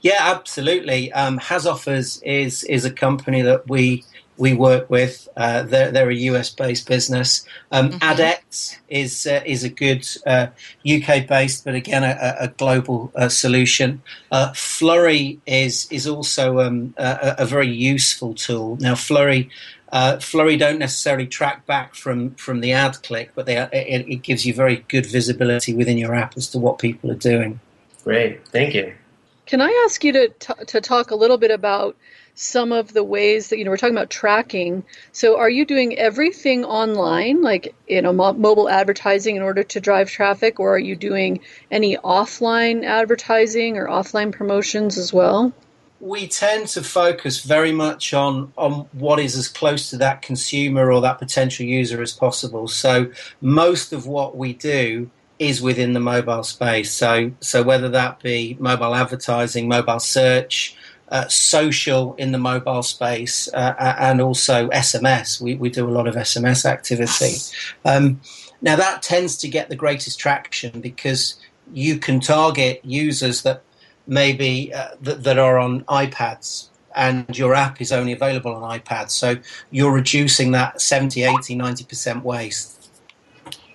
Yeah, 0.02 0.18
absolutely. 0.20 1.12
Um, 1.12 1.38
HasOffers 1.38 2.22
is 2.22 2.64
is 2.64 2.84
a 2.84 2.90
company 2.90 3.42
that 3.42 3.68
we 3.68 4.04
we 4.38 4.54
work 4.54 4.88
with. 4.88 5.28
Uh, 5.36 5.64
they're, 5.64 5.90
they're 5.90 6.10
a 6.10 6.14
US 6.14 6.50
based 6.50 6.86
business. 6.86 7.44
Um, 7.72 7.90
mm-hmm. 7.90 7.98
AdX 7.98 8.78
is 8.88 9.26
uh, 9.26 9.42
is 9.44 9.64
a 9.64 9.68
good 9.68 10.08
uh, 10.26 10.46
UK 10.88 11.26
based, 11.26 11.64
but 11.64 11.74
again 11.74 12.04
a, 12.04 12.36
a 12.40 12.48
global 12.48 13.12
uh, 13.14 13.28
solution. 13.28 14.00
Uh, 14.30 14.52
Flurry 14.54 15.40
is 15.46 15.88
is 15.90 16.06
also 16.06 16.60
um, 16.60 16.94
a, 16.96 17.36
a, 17.38 17.46
very 17.46 17.68
useful 17.68 18.32
tool. 18.34 18.76
Now 18.80 18.94
Flurry. 18.94 19.50
Uh, 19.90 20.18
Flurry 20.18 20.58
don't 20.58 20.78
necessarily 20.78 21.26
track 21.26 21.64
back 21.64 21.94
from, 21.94 22.34
from 22.34 22.60
the 22.60 22.72
ad 22.72 23.02
click, 23.02 23.30
but 23.34 23.46
they 23.46 23.56
are, 23.56 23.70
it, 23.72 24.06
it 24.06 24.22
gives 24.22 24.44
you 24.44 24.52
very 24.52 24.84
good 24.88 25.06
visibility 25.06 25.72
within 25.72 25.96
your 25.96 26.14
app 26.14 26.36
as 26.36 26.46
to 26.48 26.58
what 26.58 26.78
people 26.78 27.10
are 27.10 27.14
doing. 27.14 27.58
Great, 28.04 28.46
thank 28.48 28.74
you. 28.74 28.92
Can 29.48 29.62
I 29.62 29.82
ask 29.86 30.04
you 30.04 30.12
to 30.12 30.28
t- 30.28 30.64
to 30.66 30.80
talk 30.82 31.10
a 31.10 31.14
little 31.14 31.38
bit 31.38 31.50
about 31.50 31.96
some 32.34 32.70
of 32.70 32.92
the 32.92 33.02
ways 33.02 33.48
that 33.48 33.56
you 33.56 33.64
know 33.64 33.70
we're 33.70 33.78
talking 33.78 33.96
about 33.96 34.10
tracking? 34.10 34.84
So, 35.12 35.38
are 35.38 35.48
you 35.48 35.64
doing 35.64 35.98
everything 35.98 36.66
online, 36.66 37.40
like 37.40 37.74
you 37.88 38.02
know, 38.02 38.12
mo- 38.12 38.34
mobile 38.34 38.68
advertising, 38.68 39.36
in 39.36 39.42
order 39.42 39.62
to 39.62 39.80
drive 39.80 40.10
traffic, 40.10 40.60
or 40.60 40.74
are 40.74 40.78
you 40.78 40.96
doing 40.96 41.40
any 41.70 41.96
offline 41.96 42.84
advertising 42.84 43.78
or 43.78 43.88
offline 43.88 44.32
promotions 44.32 44.98
as 44.98 45.14
well? 45.14 45.54
we 46.00 46.28
tend 46.28 46.68
to 46.68 46.82
focus 46.82 47.42
very 47.42 47.72
much 47.72 48.14
on 48.14 48.52
on 48.56 48.86
what 48.92 49.18
is 49.18 49.34
as 49.34 49.48
close 49.48 49.90
to 49.90 49.96
that 49.96 50.22
consumer 50.22 50.92
or 50.92 51.00
that 51.00 51.18
potential 51.18 51.66
user 51.66 52.02
as 52.02 52.12
possible. 52.12 52.68
So 52.68 53.10
most 53.40 53.92
of 53.92 54.06
what 54.06 54.36
we 54.36 54.52
do 54.52 55.10
is 55.38 55.62
within 55.62 55.92
the 55.92 56.00
mobile 56.00 56.42
space. 56.42 56.92
So, 56.92 57.32
so 57.40 57.62
whether 57.62 57.88
that 57.90 58.20
be 58.20 58.56
mobile 58.58 58.94
advertising, 58.94 59.68
mobile 59.68 60.00
search, 60.00 60.76
uh, 61.10 61.26
social 61.28 62.14
in 62.16 62.32
the 62.32 62.38
mobile 62.38 62.82
space, 62.82 63.48
uh, 63.54 63.74
and 63.98 64.20
also 64.20 64.68
SMS. 64.68 65.40
We, 65.40 65.54
we 65.54 65.70
do 65.70 65.88
a 65.88 65.90
lot 65.90 66.06
of 66.06 66.16
SMS 66.16 66.64
activity. 66.64 67.36
Um, 67.84 68.20
now, 68.60 68.76
that 68.76 69.02
tends 69.02 69.36
to 69.38 69.48
get 69.48 69.68
the 69.68 69.76
greatest 69.76 70.18
traction 70.18 70.80
because 70.80 71.36
you 71.72 71.98
can 71.98 72.20
target 72.20 72.80
users 72.84 73.42
that 73.42 73.62
maybe 74.06 74.72
uh, 74.74 74.88
that, 75.02 75.22
that 75.24 75.38
are 75.38 75.58
on 75.58 75.84
iPads 75.84 76.68
and 76.94 77.38
your 77.38 77.54
app 77.54 77.80
is 77.80 77.92
only 77.92 78.12
available 78.12 78.52
on 78.54 78.78
iPads. 78.78 79.10
So 79.10 79.36
you're 79.70 79.92
reducing 79.92 80.50
that 80.52 80.80
70, 80.80 81.22
80, 81.22 81.56
90% 81.56 82.22
waste. 82.22 82.90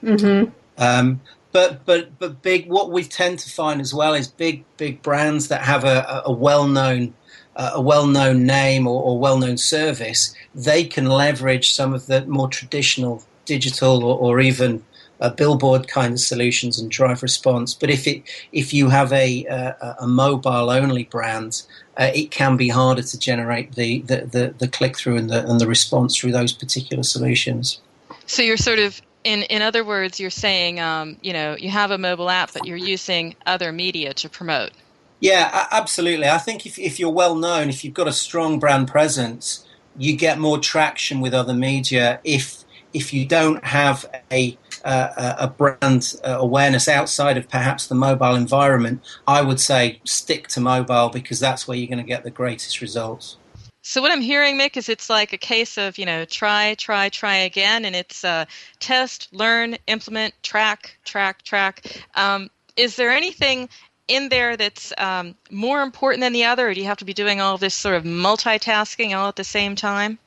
Mm-hmm. 0.04 0.52
Um, 0.78 1.22
but 1.54 1.86
but 1.86 2.20
but 2.20 2.42
big. 2.42 2.68
What 2.68 2.92
we 2.92 3.04
tend 3.06 3.40
to 3.40 3.50
find 3.50 3.80
as 3.80 3.94
well 3.94 4.14
is 4.14 4.28
big 4.28 4.66
big 4.76 5.02
brands 5.02 5.48
that 5.48 5.62
have 5.62 5.86
a, 5.86 6.24
a 6.26 6.32
well 6.32 6.68
known 6.68 7.14
uh, 7.56 7.72
a 7.76 7.82
well 7.82 8.08
known 8.08 8.46
name 8.46 8.88
or, 8.88 9.02
or 9.02 9.20
well 9.20 9.38
known 9.38 9.58
service. 9.58 10.36
They 10.54 10.84
can 10.84 11.06
leverage 11.06 11.72
some 11.72 11.94
of 11.94 12.08
the 12.08 12.26
more 12.26 12.50
traditional 12.50 13.24
digital 13.46 14.04
or, 14.04 14.18
or 14.18 14.40
even 14.42 14.84
a 15.20 15.30
billboard 15.30 15.88
kind 15.88 16.14
of 16.14 16.20
solutions 16.20 16.80
and 16.80 16.92
drive 16.92 17.24
response. 17.24 17.74
But 17.74 17.90
if 17.90 18.08
it 18.08 18.24
if 18.52 18.74
you 18.74 18.90
have 18.90 19.14
a 19.14 19.46
a, 19.46 19.96
a 20.02 20.08
mobile 20.08 20.70
only 20.72 21.04
brand, 21.04 21.62
uh, 21.98 22.12
it 22.14 22.32
can 22.32 22.58
be 22.58 22.70
harder 22.70 23.04
to 23.04 23.20
generate 23.20 23.76
the 23.76 24.02
the, 24.02 24.26
the, 24.26 24.56
the 24.58 24.68
click 24.68 24.98
through 24.98 25.18
and 25.18 25.30
the 25.30 25.48
and 25.48 25.62
the 25.62 25.68
response 25.68 26.18
through 26.18 26.32
those 26.32 26.52
particular 26.52 27.04
solutions. 27.04 27.80
So 28.26 28.42
you're 28.42 28.58
sort 28.58 28.80
of 28.80 29.02
in 29.24 29.44
in 29.44 29.62
other 29.62 29.84
words, 29.84 30.20
you're 30.20 30.30
saying, 30.30 30.80
um, 30.80 31.18
you 31.22 31.34
know, 31.34 31.56
you 31.58 31.70
have 31.70 31.92
a 31.92 31.98
mobile 31.98 32.30
app, 32.30 32.54
but 32.54 32.66
you're 32.66 32.78
using 32.78 33.36
other 33.46 33.72
media 33.72 34.14
to 34.16 34.30
promote. 34.30 34.72
Yeah, 35.20 35.68
absolutely. 35.72 36.28
I 36.28 36.38
think 36.38 36.66
if 36.66 36.78
if 36.78 37.00
you're 37.00 37.10
well 37.10 37.36
known, 37.36 37.70
if 37.70 37.84
you've 37.84 37.94
got 37.94 38.08
a 38.08 38.14
strong 38.14 38.60
brand 38.60 38.88
presence, 38.88 39.66
you 39.98 40.16
get 40.18 40.38
more 40.40 40.60
traction 40.60 41.22
with 41.22 41.34
other 41.34 41.54
media. 41.54 42.20
If 42.24 42.64
if 42.94 43.14
you 43.14 43.26
don't 43.26 43.64
have 43.64 44.06
a 44.32 44.58
uh, 44.84 45.36
a 45.40 45.48
brand 45.48 46.16
uh, 46.26 46.38
awareness 46.40 46.88
outside 46.88 47.38
of 47.38 47.48
perhaps 47.48 47.88
the 47.88 47.96
mobile 47.96 48.36
environment, 48.36 49.02
I 49.26 49.42
would 49.42 49.60
say 49.60 50.02
stick 50.04 50.50
to 50.50 50.60
mobile 50.60 51.10
because 51.10 51.40
that's 51.40 51.68
where 51.68 51.78
you're 51.78 51.88
going 51.88 52.04
to 52.04 52.04
get 52.04 52.24
the 52.24 52.32
greatest 52.32 52.82
results. 52.82 53.38
So 53.86 54.02
what 54.02 54.14
I'm 54.14 54.22
hearing, 54.22 54.58
Mick, 54.58 54.78
is 54.78 54.88
it's 54.88 55.10
like 55.10 55.34
a 55.34 55.38
case 55.38 55.78
of 55.78 55.98
you 55.98 56.06
know 56.06 56.24
try, 56.24 56.74
try, 56.76 57.10
try 57.10 57.36
again, 57.36 57.84
and 57.84 57.96
it's 57.96 58.24
uh, 58.24 58.46
test, 58.80 59.28
learn, 59.34 59.78
implement, 59.88 60.34
track, 60.42 60.98
track, 61.04 61.44
track. 61.44 62.06
Um, 62.16 62.50
is 62.78 62.96
there 62.96 63.12
anything 63.12 63.68
in 64.08 64.30
there 64.30 64.56
that's 64.56 64.94
um, 64.98 65.36
more 65.52 65.82
important 65.82 66.22
than 66.22 66.32
the 66.32 66.46
other, 66.46 66.70
or 66.70 66.74
do 66.74 66.80
you 66.80 66.88
have 66.88 66.98
to 66.98 67.06
be 67.06 67.14
doing 67.14 67.42
all 67.42 67.58
this 67.58 67.76
sort 67.76 67.96
of 67.96 68.06
multitasking 68.06 69.16
all 69.16 69.28
at 69.28 69.36
the 69.36 69.44
same 69.44 69.76
time? 69.76 70.18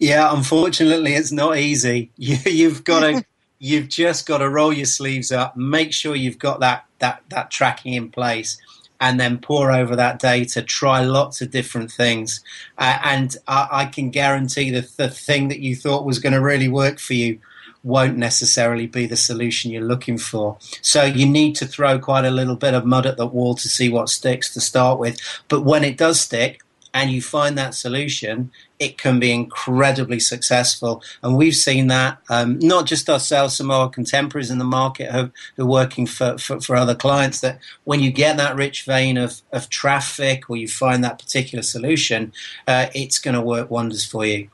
Yeah, 0.00 0.34
unfortunately, 0.34 1.14
it's 1.14 1.32
not 1.32 1.56
easy. 1.56 2.10
You, 2.16 2.36
you've 2.46 2.82
got 2.82 3.00
to, 3.00 3.24
you've 3.60 3.88
just 3.88 4.26
got 4.26 4.38
to 4.38 4.50
roll 4.50 4.72
your 4.72 4.86
sleeves 4.86 5.30
up, 5.30 5.56
make 5.56 5.92
sure 5.92 6.16
you've 6.16 6.40
got 6.40 6.58
that 6.60 6.84
that 6.98 7.22
that 7.28 7.52
tracking 7.52 7.94
in 7.94 8.10
place 8.10 8.58
and 9.00 9.20
then 9.20 9.38
pore 9.38 9.72
over 9.72 9.96
that 9.96 10.18
data, 10.18 10.62
try 10.62 11.02
lots 11.02 11.40
of 11.40 11.50
different 11.50 11.90
things. 11.90 12.42
Uh, 12.78 12.98
and 13.04 13.36
I, 13.46 13.68
I, 13.70 13.84
can 13.86 14.10
guarantee 14.10 14.70
that 14.70 14.96
the 14.96 15.08
thing 15.08 15.48
that 15.48 15.60
you 15.60 15.76
thought 15.76 16.06
was 16.06 16.18
going 16.18 16.32
to 16.32 16.40
really 16.40 16.68
work 16.68 16.98
for 16.98 17.14
you 17.14 17.40
won't 17.86 18.16
necessarily 18.16 18.86
be 18.86 19.06
the 19.06 19.16
solution 19.16 19.70
you're 19.70 19.82
looking 19.82 20.18
for. 20.18 20.58
So 20.82 21.04
you 21.04 21.24
need 21.24 21.54
to 21.56 21.66
throw 21.66 21.98
quite 21.98 22.24
a 22.24 22.30
little 22.30 22.56
bit 22.56 22.74
of 22.74 22.84
mud 22.84 23.06
at 23.06 23.16
the 23.16 23.26
wall 23.26 23.54
to 23.54 23.68
see 23.68 23.88
what 23.88 24.08
sticks 24.08 24.52
to 24.54 24.60
start 24.60 24.98
with. 24.98 25.20
But 25.48 25.64
when 25.64 25.84
it 25.84 25.96
does 25.96 26.20
stick, 26.20 26.62
and 26.96 27.10
you 27.10 27.20
find 27.20 27.58
that 27.58 27.74
solution, 27.74 28.50
it 28.78 28.96
can 28.96 29.20
be 29.20 29.30
incredibly 29.30 30.18
successful. 30.18 31.02
And 31.22 31.36
we've 31.36 31.54
seen 31.54 31.88
that 31.88 32.16
um, 32.30 32.58
not 32.58 32.86
just 32.86 33.10
ourselves, 33.10 33.54
some 33.54 33.70
of 33.70 33.76
our 33.78 33.90
contemporaries 33.90 34.50
in 34.50 34.56
the 34.56 34.64
market 34.64 35.12
who, 35.12 35.30
who 35.56 35.64
are 35.64 35.66
working 35.66 36.06
for, 36.06 36.38
for, 36.38 36.58
for, 36.58 36.74
other 36.74 36.94
clients, 36.94 37.42
that 37.42 37.58
when 37.84 38.00
you 38.00 38.10
get 38.10 38.38
that 38.38 38.56
rich 38.56 38.86
vein 38.86 39.18
of, 39.18 39.42
of 39.52 39.68
traffic 39.68 40.48
or 40.48 40.56
you 40.56 40.66
find 40.66 41.04
that 41.04 41.18
particular 41.18 41.60
solution, 41.60 42.32
uh, 42.66 42.86
it's 42.94 43.18
going 43.18 43.34
to 43.34 43.42
work 43.42 43.70
wonders 43.70 44.06
for 44.06 44.24
you. 44.24 44.48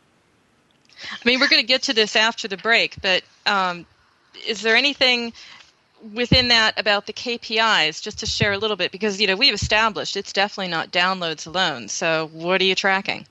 I 1.12 1.18
mean, 1.24 1.38
we're 1.38 1.48
going 1.48 1.62
to 1.62 1.66
get 1.66 1.82
to 1.82 1.92
this 1.92 2.16
after 2.16 2.48
the 2.48 2.56
break, 2.56 3.00
but 3.00 3.22
um, 3.46 3.86
is 4.44 4.62
there 4.62 4.74
anything 4.74 5.32
within 6.14 6.48
that 6.48 6.78
about 6.78 7.06
the 7.06 7.12
KPIs, 7.12 8.02
just 8.02 8.18
to 8.20 8.26
share 8.26 8.52
a 8.52 8.58
little 8.58 8.76
bit, 8.76 8.92
because 8.92 9.20
you 9.20 9.26
know 9.26 9.36
we've 9.36 9.54
established 9.54 10.16
it's 10.16 10.32
definitely 10.32 10.70
not 10.70 10.92
downloads 10.92 11.46
alone. 11.46 11.88
So 11.88 12.30
what 12.32 12.60
are 12.60 12.64
you 12.64 12.74
tracking? 12.74 13.26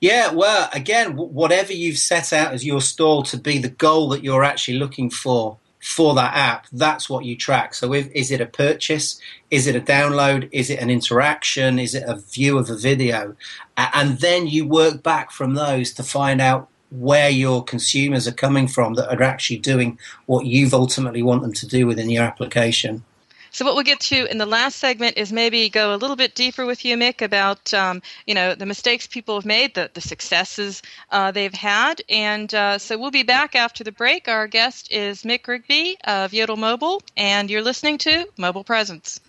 Yeah, 0.00 0.32
well, 0.32 0.68
again, 0.72 1.16
whatever 1.16 1.72
you've 1.72 1.98
set 1.98 2.32
out 2.32 2.52
as 2.52 2.64
your 2.64 2.80
stall 2.80 3.22
to 3.24 3.38
be 3.38 3.58
the 3.58 3.70
goal 3.70 4.08
that 4.10 4.22
you're 4.22 4.44
actually 4.44 4.78
looking 4.78 5.08
for 5.08 5.56
for 5.80 6.14
that 6.14 6.34
app, 6.34 6.66
that's 6.72 7.08
what 7.08 7.24
you 7.24 7.36
track. 7.36 7.74
So, 7.74 7.92
if, 7.92 8.10
is 8.12 8.30
it 8.30 8.40
a 8.40 8.46
purchase? 8.46 9.20
Is 9.50 9.66
it 9.66 9.76
a 9.76 9.80
download? 9.80 10.48
Is 10.52 10.70
it 10.70 10.80
an 10.80 10.90
interaction? 10.90 11.78
Is 11.78 11.94
it 11.94 12.04
a 12.06 12.16
view 12.16 12.58
of 12.58 12.70
a 12.70 12.76
video? 12.76 13.36
And 13.76 14.18
then 14.18 14.46
you 14.46 14.66
work 14.66 15.02
back 15.02 15.30
from 15.30 15.54
those 15.54 15.92
to 15.94 16.02
find 16.02 16.40
out 16.40 16.68
where 16.98 17.30
your 17.30 17.64
consumers 17.64 18.28
are 18.28 18.32
coming 18.32 18.68
from 18.68 18.94
that 18.94 19.08
are 19.08 19.22
actually 19.22 19.58
doing 19.58 19.98
what 20.26 20.46
you've 20.46 20.74
ultimately 20.74 21.22
want 21.22 21.42
them 21.42 21.52
to 21.52 21.66
do 21.66 21.86
within 21.86 22.10
your 22.10 22.22
application. 22.22 23.02
So 23.50 23.64
what 23.64 23.76
we'll 23.76 23.84
get 23.84 24.00
to 24.00 24.28
in 24.28 24.38
the 24.38 24.46
last 24.46 24.80
segment 24.80 25.16
is 25.16 25.32
maybe 25.32 25.68
go 25.68 25.94
a 25.94 25.96
little 25.96 26.16
bit 26.16 26.34
deeper 26.34 26.66
with 26.66 26.84
you, 26.84 26.96
Mick, 26.96 27.22
about 27.22 27.72
um, 27.72 28.02
you 28.26 28.34
know 28.34 28.56
the 28.56 28.66
mistakes 28.66 29.06
people 29.06 29.36
have 29.36 29.46
made, 29.46 29.74
the 29.74 29.88
the 29.94 30.00
successes 30.00 30.82
uh, 31.12 31.30
they've 31.30 31.54
had, 31.54 32.02
and 32.08 32.52
uh, 32.52 32.78
so 32.78 32.98
we'll 32.98 33.12
be 33.12 33.22
back 33.22 33.54
after 33.54 33.84
the 33.84 33.92
break. 33.92 34.26
Our 34.26 34.48
guest 34.48 34.90
is 34.90 35.22
Mick 35.22 35.46
Rigby 35.46 35.96
of 36.02 36.34
Yodel 36.34 36.56
Mobile, 36.56 37.00
and 37.16 37.48
you're 37.48 37.62
listening 37.62 37.98
to 37.98 38.26
Mobile 38.36 38.64
Presence. 38.64 39.20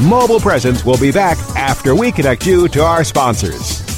Mobile 0.00 0.38
Presence 0.38 0.84
will 0.84 0.98
be 0.98 1.10
back 1.10 1.38
after 1.56 1.96
we 1.96 2.12
connect 2.12 2.46
you 2.46 2.68
to 2.68 2.84
our 2.84 3.02
sponsors. 3.02 3.97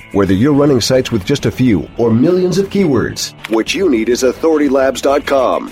Whether 0.13 0.33
you're 0.33 0.51
running 0.51 0.81
sites 0.81 1.09
with 1.09 1.23
just 1.23 1.45
a 1.45 1.51
few 1.51 1.89
or 1.97 2.11
millions 2.11 2.57
of 2.57 2.67
keywords, 2.67 3.31
what 3.49 3.73
you 3.73 3.89
need 3.89 4.09
is 4.09 4.23
authoritylabs.com. 4.23 5.71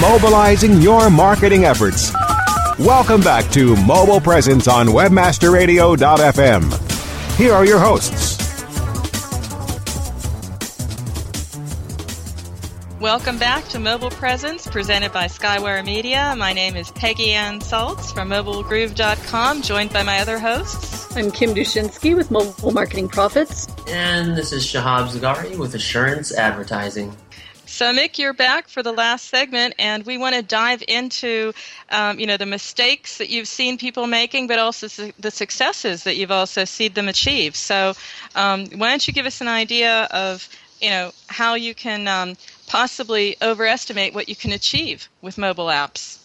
Mobilizing 0.00 0.80
your 0.80 1.10
marketing 1.10 1.64
efforts. 1.64 2.12
Welcome 2.78 3.20
back 3.20 3.50
to 3.52 3.76
Mobile 3.84 4.20
Presence 4.20 4.68
on 4.68 4.86
WebmasterRadio.fm. 4.86 7.36
Here 7.36 7.52
are 7.52 7.66
your 7.66 7.78
hosts. 7.78 8.38
Welcome 13.00 13.38
back 13.38 13.64
to 13.68 13.78
Mobile 13.78 14.10
Presence 14.10 14.66
presented 14.66 15.12
by 15.12 15.26
Skywire 15.26 15.84
Media. 15.84 16.34
My 16.36 16.52
name 16.52 16.74
is 16.74 16.90
Peggy 16.92 17.32
Anne 17.32 17.60
Salz 17.60 18.12
from 18.12 18.30
MobileGroove.com, 18.30 19.62
joined 19.62 19.92
by 19.92 20.02
my 20.02 20.20
other 20.20 20.38
hosts. 20.38 21.16
I'm 21.16 21.30
Kim 21.30 21.54
Dushinski 21.54 22.16
with 22.16 22.30
Mobile 22.30 22.72
Marketing 22.72 23.08
Profits. 23.08 23.68
And 23.88 24.36
this 24.36 24.52
is 24.52 24.64
Shahab 24.64 25.08
Zargari 25.08 25.56
with 25.56 25.74
Assurance 25.74 26.34
Advertising. 26.34 27.14
So, 27.68 27.92
Mick, 27.92 28.18
you're 28.18 28.32
back 28.32 28.66
for 28.66 28.82
the 28.82 28.92
last 28.92 29.28
segment, 29.28 29.74
and 29.78 30.04
we 30.06 30.16
want 30.16 30.34
to 30.34 30.42
dive 30.42 30.82
into, 30.88 31.52
um, 31.90 32.18
you 32.18 32.26
know, 32.26 32.38
the 32.38 32.46
mistakes 32.46 33.18
that 33.18 33.28
you've 33.28 33.46
seen 33.46 33.76
people 33.76 34.06
making, 34.06 34.46
but 34.46 34.58
also 34.58 34.88
the 35.18 35.30
successes 35.30 36.02
that 36.04 36.16
you've 36.16 36.30
also 36.30 36.64
seen 36.64 36.94
them 36.94 37.08
achieve. 37.08 37.54
So, 37.54 37.92
um, 38.34 38.66
why 38.76 38.88
don't 38.88 39.06
you 39.06 39.12
give 39.12 39.26
us 39.26 39.42
an 39.42 39.48
idea 39.48 40.04
of, 40.04 40.48
you 40.80 40.88
know, 40.88 41.12
how 41.28 41.54
you 41.54 41.74
can 41.74 42.08
um, 42.08 42.36
possibly 42.68 43.36
overestimate 43.42 44.14
what 44.14 44.30
you 44.30 44.34
can 44.34 44.52
achieve 44.52 45.10
with 45.20 45.36
mobile 45.36 45.66
apps? 45.66 46.18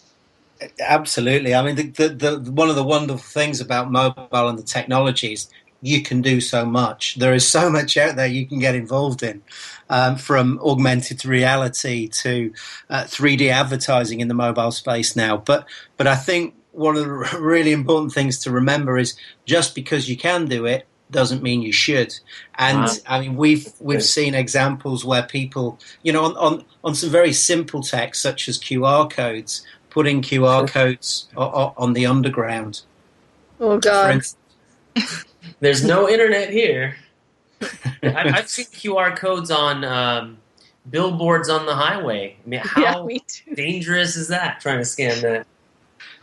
Absolutely. 0.80 1.54
I 1.54 1.62
mean, 1.62 1.76
the, 1.76 2.08
the, 2.08 2.38
the, 2.38 2.52
one 2.52 2.70
of 2.70 2.76
the 2.76 2.84
wonderful 2.84 3.18
things 3.18 3.60
about 3.60 3.92
mobile 3.92 4.48
and 4.48 4.58
the 4.58 4.62
technologies 4.62 5.50
you 5.84 6.02
can 6.02 6.22
do 6.22 6.40
so 6.40 6.64
much. 6.64 7.16
There 7.16 7.34
is 7.34 7.46
so 7.46 7.68
much 7.68 7.98
out 7.98 8.16
there 8.16 8.26
you 8.26 8.46
can 8.46 8.58
get 8.58 8.74
involved 8.74 9.22
in, 9.22 9.42
um, 9.90 10.16
from 10.16 10.58
augmented 10.64 11.24
reality 11.26 12.08
to 12.08 12.52
uh, 12.88 13.02
3D 13.04 13.50
advertising 13.50 14.20
in 14.20 14.28
the 14.28 14.34
mobile 14.34 14.70
space 14.72 15.14
now. 15.14 15.36
But 15.36 15.66
but 15.98 16.06
I 16.06 16.16
think 16.16 16.54
one 16.72 16.96
of 16.96 17.04
the 17.04 17.38
really 17.38 17.72
important 17.72 18.12
things 18.14 18.38
to 18.40 18.50
remember 18.50 18.96
is 18.98 19.14
just 19.44 19.74
because 19.74 20.08
you 20.08 20.16
can 20.16 20.46
do 20.46 20.64
it 20.64 20.86
doesn't 21.10 21.42
mean 21.42 21.60
you 21.60 21.70
should. 21.72 22.18
And 22.56 22.78
Wow. 22.78 22.92
I 23.06 23.20
mean, 23.20 23.36
we've 23.36 23.68
we've 23.78 24.02
seen 24.02 24.34
examples 24.34 25.04
where 25.04 25.22
people, 25.22 25.78
you 26.02 26.12
know, 26.14 26.24
on, 26.24 26.36
on 26.38 26.64
on 26.82 26.94
some 26.94 27.10
very 27.10 27.34
simple 27.34 27.82
tech 27.82 28.14
such 28.14 28.48
as 28.48 28.58
QR 28.58 29.08
codes, 29.10 29.66
putting 29.90 30.22
QR 30.22 30.66
codes 30.66 31.28
o- 31.36 31.42
o- 31.44 31.74
on 31.76 31.92
the 31.92 32.06
underground. 32.06 32.80
Oh 33.60 33.76
For 33.76 33.80
God. 33.80 34.22
Instance, 35.44 35.56
There's 35.60 35.84
no 35.84 36.08
internet 36.08 36.50
here. 36.50 36.96
I, 38.02 38.32
I've 38.34 38.48
seen 38.48 38.66
QR 38.66 39.16
codes 39.16 39.50
on 39.50 39.84
um, 39.84 40.38
billboards 40.90 41.48
on 41.48 41.66
the 41.66 41.74
highway. 41.74 42.36
I 42.44 42.48
mean, 42.48 42.60
how 42.64 43.08
dangerous 43.54 44.16
is 44.16 44.28
that? 44.28 44.60
Trying 44.60 44.78
to 44.78 44.84
scan 44.84 45.20
that. 45.22 45.46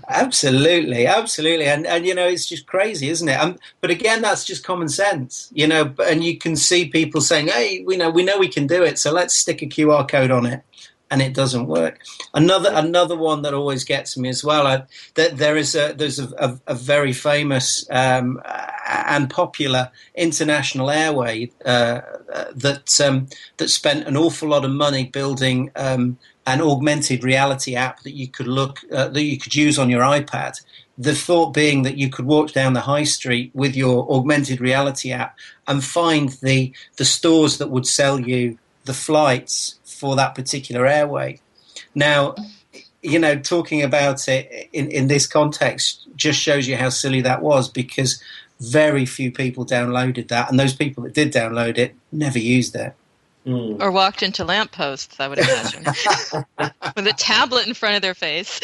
Absolutely, 0.10 1.06
absolutely, 1.06 1.66
and 1.68 1.86
and 1.86 2.06
you 2.06 2.16
know 2.16 2.28
it's 2.28 2.48
just 2.48 2.66
crazy, 2.66 3.10
isn't 3.10 3.30
it? 3.30 3.40
Um, 3.40 3.58
but 3.82 3.92
again, 3.92 4.22
that's 4.22 4.46
just 4.46 4.64
common 4.64 4.90
sense, 4.90 5.50
you 5.54 5.68
know. 5.68 5.94
And 6.06 6.24
you 6.24 6.38
can 6.38 6.56
see 6.56 6.86
people 6.86 7.22
saying, 7.22 7.48
"Hey, 7.48 7.84
we 7.86 7.98
know 7.98 8.10
we 8.10 8.24
know 8.24 8.38
we 8.38 8.48
can 8.48 8.68
do 8.68 8.84
it, 8.84 8.98
so 8.98 9.12
let's 9.12 9.36
stick 9.36 9.62
a 9.62 9.68
QR 9.68 10.08
code 10.08 10.32
on 10.32 10.46
it," 10.46 10.64
and 11.12 11.22
it 11.22 11.34
doesn't 11.34 11.68
work. 11.68 12.00
Another 12.34 12.72
another 12.74 13.18
one 13.18 13.42
that 13.44 13.54
always 13.54 13.84
gets 13.84 14.18
me 14.18 14.30
as 14.30 14.44
well. 14.44 14.66
I, 14.66 14.84
that 15.16 15.38
there 15.38 15.58
is 15.58 15.76
a 15.76 15.94
there's 15.96 16.18
a, 16.18 16.30
a, 16.40 16.60
a 16.68 16.74
very 16.74 17.12
famous 17.12 17.86
um, 17.92 18.42
and 18.88 19.30
popular 19.30 19.92
international 20.16 20.90
airway 20.90 21.52
uh, 21.66 22.02
uh, 22.34 22.46
that 22.56 23.00
um, 23.02 23.28
that 23.58 23.70
spent 23.70 24.08
an 24.08 24.16
awful 24.18 24.50
lot 24.50 24.66
of 24.66 24.72
money 24.72 25.04
building 25.06 25.70
um, 25.76 26.18
an 26.48 26.62
augmented 26.62 27.24
reality 27.24 27.76
app 27.76 28.02
that 28.04 28.16
you 28.16 28.28
could 28.28 28.48
look 28.48 28.80
uh, 28.92 29.10
that 29.10 29.24
you 29.24 29.38
could 29.38 29.54
use 29.54 29.78
on 29.78 29.90
your 29.90 30.02
iPad. 30.02 30.54
The 30.98 31.16
thought 31.16 31.54
being 31.54 31.84
that 31.84 31.98
you 31.98 32.10
could 32.10 32.26
walk 32.26 32.54
down 32.54 32.74
the 32.74 32.82
high 32.82 33.06
street 33.06 33.52
with 33.54 33.76
your 33.76 34.10
augmented 34.10 34.62
reality 34.62 35.12
app 35.12 35.38
and 35.68 35.84
find 35.84 36.30
the 36.42 36.74
the 36.96 37.06
stores 37.06 37.58
that 37.58 37.70
would 37.70 37.86
sell 37.86 38.20
you 38.20 38.58
the 38.86 38.94
flights 38.94 39.80
for 40.02 40.16
that 40.16 40.34
particular 40.34 40.88
airway. 40.88 41.40
Now, 41.94 42.34
you 43.04 43.20
know, 43.20 43.38
talking 43.38 43.84
about 43.84 44.28
it 44.28 44.70
in, 44.74 44.90
in 44.90 45.08
this 45.08 45.28
context 45.28 46.08
just 46.16 46.40
shows 46.40 46.68
you 46.68 46.76
how 46.76 46.90
silly 46.90 47.22
that 47.22 47.44
was 47.44 47.70
because 47.70 48.22
very 48.60 49.06
few 49.06 49.32
people 49.32 49.64
downloaded 49.64 50.28
that, 50.30 50.50
and 50.50 50.60
those 50.60 50.74
people 50.74 51.04
that 51.04 51.14
did 51.14 51.32
download 51.32 51.78
it 51.78 51.96
never 52.12 52.40
used 52.40 52.76
it. 52.76 52.94
Hmm. 53.46 53.78
Or 53.80 53.92
walked 53.92 54.24
into 54.24 54.44
lampposts, 54.44 55.20
I 55.20 55.28
would 55.28 55.40
imagine, 55.40 55.84
with 56.96 57.08
a 57.08 57.14
tablet 57.16 57.68
in 57.68 57.76
front 57.76 57.96
of 57.96 58.02
their 58.02 58.14
face. 58.16 58.60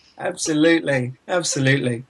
absolutely, 0.18 1.14
absolutely. 1.26 2.04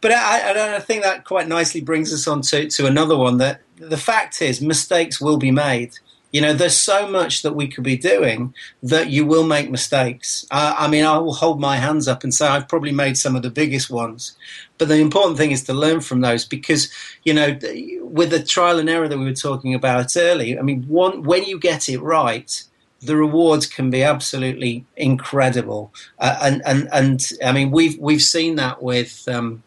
But 0.00 0.12
I, 0.12 0.52
I, 0.52 0.76
I 0.76 0.80
think 0.80 1.02
that 1.02 1.24
quite 1.24 1.48
nicely 1.48 1.82
brings 1.82 2.12
us 2.14 2.26
on 2.26 2.40
to, 2.42 2.68
to 2.68 2.86
another 2.86 3.16
one 3.16 3.36
that 3.38 3.60
the 3.76 3.98
fact 3.98 4.40
is 4.40 4.62
mistakes 4.62 5.20
will 5.20 5.36
be 5.36 5.50
made. 5.50 5.92
You 6.32 6.40
know, 6.40 6.52
there's 6.52 6.76
so 6.76 7.08
much 7.08 7.42
that 7.42 7.56
we 7.56 7.66
could 7.66 7.84
be 7.84 7.96
doing 7.96 8.54
that 8.82 9.10
you 9.10 9.26
will 9.26 9.44
make 9.44 9.70
mistakes. 9.70 10.46
Uh, 10.50 10.74
I 10.78 10.88
mean, 10.88 11.04
I 11.04 11.18
will 11.18 11.34
hold 11.34 11.60
my 11.60 11.76
hands 11.76 12.06
up 12.06 12.22
and 12.22 12.32
say 12.32 12.46
I've 12.46 12.68
probably 12.68 12.92
made 12.92 13.16
some 13.16 13.34
of 13.34 13.42
the 13.42 13.50
biggest 13.50 13.90
ones. 13.90 14.36
But 14.78 14.88
the 14.88 14.98
important 14.98 15.38
thing 15.38 15.50
is 15.50 15.64
to 15.64 15.74
learn 15.74 16.00
from 16.00 16.20
those 16.20 16.44
because, 16.44 16.90
you 17.24 17.34
know, 17.34 17.58
with 18.02 18.30
the 18.30 18.42
trial 18.42 18.78
and 18.78 18.88
error 18.88 19.08
that 19.08 19.18
we 19.18 19.24
were 19.24 19.34
talking 19.34 19.74
about 19.74 20.16
earlier, 20.16 20.58
I 20.58 20.62
mean, 20.62 20.84
one, 20.84 21.24
when 21.24 21.44
you 21.44 21.58
get 21.58 21.88
it 21.88 22.00
right, 22.00 22.62
the 23.02 23.16
rewards 23.16 23.66
can 23.66 23.90
be 23.90 24.02
absolutely 24.02 24.84
incredible. 24.96 25.92
Uh, 26.18 26.38
and, 26.42 26.62
and, 26.64 26.88
and 26.92 27.30
I 27.44 27.52
mean, 27.52 27.70
we've, 27.70 27.98
we've 27.98 28.22
seen 28.22 28.56
that 28.56 28.82
with, 28.82 29.26
um, 29.28 29.62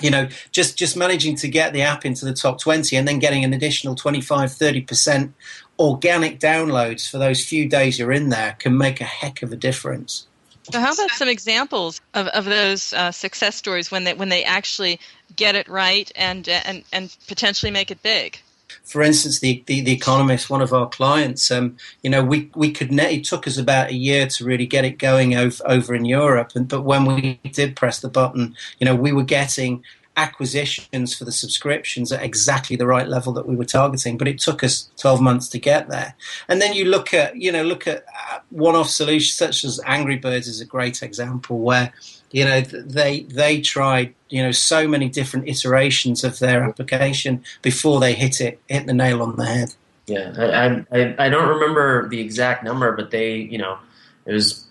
you 0.00 0.10
know, 0.10 0.28
just, 0.50 0.76
just 0.76 0.96
managing 0.96 1.36
to 1.36 1.48
get 1.48 1.72
the 1.72 1.82
app 1.82 2.04
into 2.04 2.24
the 2.24 2.34
top 2.34 2.60
20 2.60 2.96
and 2.96 3.08
then 3.08 3.18
getting 3.18 3.44
an 3.44 3.54
additional 3.54 3.94
25, 3.94 4.50
30% 4.50 5.32
organic 5.78 6.40
downloads 6.40 7.10
for 7.10 7.18
those 7.18 7.44
few 7.44 7.68
days 7.68 7.98
you're 7.98 8.12
in 8.12 8.30
there 8.30 8.56
can 8.58 8.76
make 8.76 9.00
a 9.00 9.04
heck 9.04 9.42
of 9.42 9.52
a 9.52 9.56
difference. 9.56 10.26
So, 10.72 10.80
how 10.80 10.92
about 10.92 11.10
some 11.10 11.28
examples 11.28 12.00
of, 12.14 12.26
of 12.28 12.44
those 12.44 12.92
uh, 12.92 13.12
success 13.12 13.54
stories 13.54 13.90
when 13.90 14.04
they 14.04 14.14
when 14.14 14.30
they 14.30 14.42
actually 14.42 14.98
get 15.36 15.54
it 15.54 15.68
right 15.68 16.10
and 16.16 16.48
and 16.48 16.82
and 16.92 17.16
potentially 17.28 17.70
make 17.70 17.90
it 17.90 18.02
big? 18.02 18.40
For 18.82 19.02
instance, 19.02 19.40
the, 19.40 19.62
the, 19.66 19.80
the 19.80 19.92
Economist, 19.92 20.50
one 20.50 20.62
of 20.62 20.72
our 20.72 20.88
clients, 20.88 21.50
um, 21.50 21.76
you 22.02 22.10
know, 22.10 22.22
we, 22.22 22.50
we 22.54 22.70
could 22.70 22.92
net, 22.92 23.12
it 23.12 23.24
took 23.24 23.46
us 23.46 23.58
about 23.58 23.90
a 23.90 23.94
year 23.94 24.26
to 24.28 24.44
really 24.44 24.66
get 24.66 24.84
it 24.84 24.98
going 24.98 25.34
over, 25.34 25.62
over 25.66 25.94
in 25.94 26.04
Europe. 26.04 26.52
And, 26.54 26.68
but 26.68 26.82
when 26.82 27.04
we 27.04 27.40
did 27.52 27.74
press 27.74 28.00
the 28.00 28.08
button, 28.08 28.56
you 28.78 28.84
know, 28.84 28.94
we 28.94 29.12
were 29.12 29.24
getting 29.24 29.84
acquisitions 30.16 31.14
for 31.14 31.24
the 31.24 31.32
subscriptions 31.32 32.10
at 32.10 32.22
exactly 32.22 32.76
the 32.76 32.86
right 32.86 33.06
level 33.06 33.32
that 33.34 33.46
we 33.46 33.54
were 33.54 33.64
targeting, 33.64 34.16
but 34.16 34.26
it 34.28 34.38
took 34.38 34.64
us 34.64 34.88
12 34.96 35.20
months 35.20 35.48
to 35.48 35.58
get 35.58 35.88
there. 35.88 36.14
And 36.48 36.60
then 36.60 36.72
you 36.72 36.86
look 36.86 37.12
at, 37.12 37.36
you 37.36 37.52
know, 37.52 37.62
look 37.62 37.86
at 37.86 38.04
uh, 38.30 38.38
one-off 38.50 38.88
solutions 38.88 39.34
such 39.34 39.64
as 39.64 39.80
Angry 39.84 40.16
Birds 40.16 40.48
is 40.48 40.60
a 40.60 40.64
great 40.64 41.02
example 41.02 41.58
where, 41.58 41.92
you 42.30 42.44
know, 42.44 42.60
they 42.60 43.22
they 43.22 43.60
tried, 43.60 44.14
you 44.30 44.42
know, 44.42 44.50
so 44.50 44.88
many 44.88 45.08
different 45.08 45.48
iterations 45.48 46.24
of 46.24 46.38
their 46.38 46.64
application 46.64 47.44
before 47.62 48.00
they 48.00 48.14
hit 48.14 48.40
it, 48.40 48.60
hit 48.68 48.86
the 48.86 48.94
nail 48.94 49.22
on 49.22 49.36
the 49.36 49.44
head. 49.44 49.74
Yeah, 50.06 50.32
I, 50.92 50.96
I, 50.96 51.26
I 51.26 51.28
don't 51.28 51.48
remember 51.48 52.08
the 52.08 52.20
exact 52.20 52.62
number, 52.62 52.92
but 52.92 53.10
they, 53.10 53.36
you 53.36 53.58
know, 53.58 53.78
it 54.24 54.32
was 54.32 54.64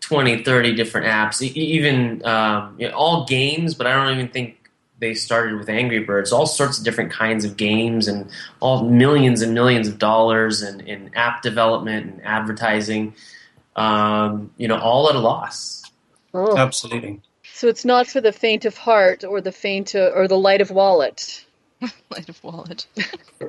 20, 0.00 0.44
30 0.44 0.74
different 0.74 1.06
apps, 1.06 1.42
even 1.42 2.24
um, 2.26 2.74
you 2.78 2.88
know, 2.88 2.94
all 2.94 3.24
games, 3.24 3.74
but 3.74 3.86
I 3.86 3.92
don't 3.92 4.12
even 4.12 4.28
think 4.28 4.61
they 5.02 5.14
started 5.14 5.58
with 5.58 5.68
Angry 5.68 5.98
Birds. 5.98 6.32
All 6.32 6.46
sorts 6.46 6.78
of 6.78 6.84
different 6.84 7.10
kinds 7.10 7.44
of 7.44 7.56
games 7.56 8.06
and 8.06 8.30
all 8.60 8.84
millions 8.84 9.42
and 9.42 9.52
millions 9.52 9.88
of 9.88 9.98
dollars 9.98 10.62
in, 10.62 10.80
in 10.82 11.10
app 11.14 11.42
development 11.42 12.06
and 12.06 12.24
advertising, 12.24 13.12
um, 13.74 14.52
you 14.56 14.68
know, 14.68 14.78
all 14.78 15.10
at 15.10 15.16
a 15.16 15.18
loss. 15.18 15.82
Oh. 16.32 16.56
Absolutely. 16.56 17.20
So 17.52 17.66
it's 17.66 17.84
not 17.84 18.06
for 18.06 18.20
the 18.20 18.32
faint 18.32 18.64
of 18.64 18.76
heart 18.76 19.24
or 19.24 19.40
the 19.40 19.50
faint 19.50 19.96
uh, 19.96 20.12
or 20.14 20.28
the 20.28 20.38
light 20.38 20.60
of 20.60 20.70
wallet. 20.70 21.44
light 22.10 22.28
of 22.28 22.42
wallet. 22.44 22.86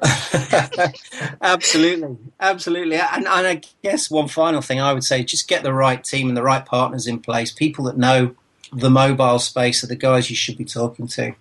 absolutely, 1.41 2.17
absolutely. 2.39 2.95
And, 2.95 3.27
and 3.27 3.47
I 3.47 3.61
guess 3.83 4.09
one 4.09 4.27
final 4.27 4.61
thing 4.61 4.81
I 4.81 4.91
would 4.91 5.03
say: 5.03 5.23
just 5.23 5.47
get 5.47 5.61
the 5.61 5.73
right 5.73 6.03
team 6.03 6.29
and 6.29 6.35
the 6.35 6.41
right 6.41 6.65
partners 6.65 7.05
in 7.05 7.19
place. 7.19 7.51
People 7.51 7.85
that 7.85 7.97
know 7.97 8.35
the 8.71 8.89
mobile 8.89 9.37
space 9.37 9.83
are 9.83 9.87
the 9.87 9.95
guys 9.95 10.31
you 10.31 10.35
should 10.35 10.57
be 10.57 10.65
talking 10.65 11.07
to. 11.09 11.35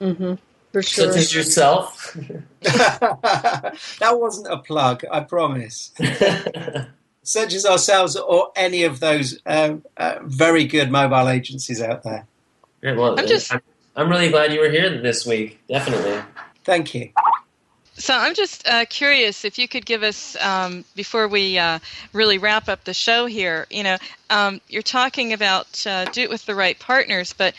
Mm-hmm. 0.00 0.34
For 0.72 0.82
sure. 0.82 1.06
Such 1.12 1.16
as 1.16 1.34
yourself. 1.34 2.16
that 2.62 4.18
wasn't 4.18 4.52
a 4.52 4.58
plug, 4.58 5.04
I 5.10 5.20
promise. 5.20 5.92
Such 7.22 7.54
as 7.54 7.66
ourselves 7.66 8.16
or 8.16 8.50
any 8.56 8.84
of 8.84 9.00
those 9.00 9.38
um, 9.46 9.82
uh, 9.96 10.16
very 10.22 10.64
good 10.64 10.90
mobile 10.90 11.28
agencies 11.28 11.82
out 11.82 12.02
there. 12.02 12.26
Great. 12.80 12.96
Well, 12.96 13.18
I'm 13.18 13.26
just- 13.26 13.52
I'm, 13.52 13.60
I'm 13.96 14.08
really 14.08 14.30
glad 14.30 14.52
you 14.52 14.60
were 14.60 14.70
here 14.70 15.00
this 15.02 15.26
week. 15.26 15.60
Definitely. 15.68 16.22
Thank 16.64 16.94
you. 16.94 17.10
So 17.94 18.14
I'm 18.16 18.34
just 18.34 18.66
uh, 18.66 18.86
curious 18.88 19.44
if 19.44 19.58
you 19.58 19.68
could 19.68 19.84
give 19.84 20.02
us 20.02 20.34
um, 20.36 20.84
before 20.94 21.28
we 21.28 21.58
uh, 21.58 21.80
really 22.14 22.38
wrap 22.38 22.68
up 22.68 22.84
the 22.84 22.94
show 22.94 23.26
here. 23.26 23.66
You 23.70 23.82
know, 23.82 23.98
um, 24.30 24.60
you're 24.68 24.80
talking 24.80 25.34
about 25.34 25.84
uh, 25.86 26.06
do 26.06 26.22
it 26.22 26.30
with 26.30 26.46
the 26.46 26.54
right 26.54 26.78
partners, 26.78 27.34
but 27.34 27.54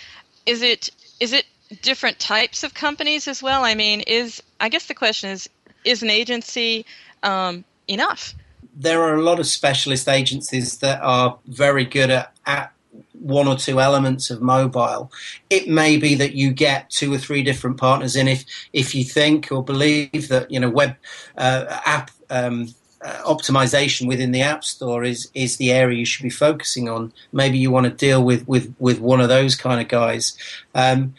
is 0.48 0.64
it 0.64 0.90
is 1.20 1.34
it 1.34 1.46
different 1.82 2.20
types 2.20 2.64
of 2.64 2.74
companies 2.74 3.28
as 3.28 3.42
well? 3.42 3.64
I 3.64 3.76
mean, 3.76 4.02
is 4.02 4.42
I 4.60 4.70
guess 4.70 4.88
the 4.88 4.94
question 4.94 5.30
is 5.30 5.50
is 5.84 6.04
an 6.04 6.10
agency 6.10 6.86
um, 7.24 7.64
enough? 7.88 8.34
There 8.76 9.02
are 9.02 9.16
a 9.16 9.22
lot 9.22 9.40
of 9.40 9.48
specialist 9.48 10.08
agencies 10.08 10.78
that 10.78 11.02
are 11.02 11.38
very 11.48 11.86
good 11.86 12.10
at, 12.10 12.34
at 12.46 12.72
one 13.14 13.48
or 13.48 13.56
two 13.56 13.80
elements 13.80 14.30
of 14.30 14.42
mobile. 14.42 15.12
It 15.50 15.68
may 15.68 15.98
be 15.98 16.16
that 16.16 16.34
you 16.34 16.52
get 16.52 16.90
two 16.90 17.14
or 17.14 17.18
three 17.18 17.44
different 17.44 17.78
partners 17.78 18.16
in 18.16 18.28
if 18.28 18.46
if 18.74 18.96
you 18.96 19.04
think 19.04 19.52
or 19.52 19.64
believe 19.64 20.28
that 20.30 20.50
you 20.52 20.60
know 20.60 20.70
web 20.70 20.96
uh, 21.38 21.80
app 21.86 22.12
um, 22.30 22.74
uh, 23.04 23.22
optimization 23.24 24.08
within 24.08 24.32
the 24.32 24.42
app 24.42 24.64
store 24.64 25.04
is 25.04 25.30
is 25.34 25.58
the 25.58 25.72
area 25.72 26.00
you 26.00 26.06
should 26.06 26.24
be 26.24 26.30
focusing 26.30 26.90
on. 26.90 27.14
Maybe 27.32 27.58
you 27.58 27.72
want 27.72 27.86
to 27.86 27.92
deal 27.92 28.24
with 28.24 28.48
with 28.48 28.74
with 28.80 29.00
one 29.00 29.22
of 29.22 29.30
those 29.30 29.56
kind 29.56 29.82
of 29.82 29.88
guys. 29.88 30.38
Um, 30.76 31.14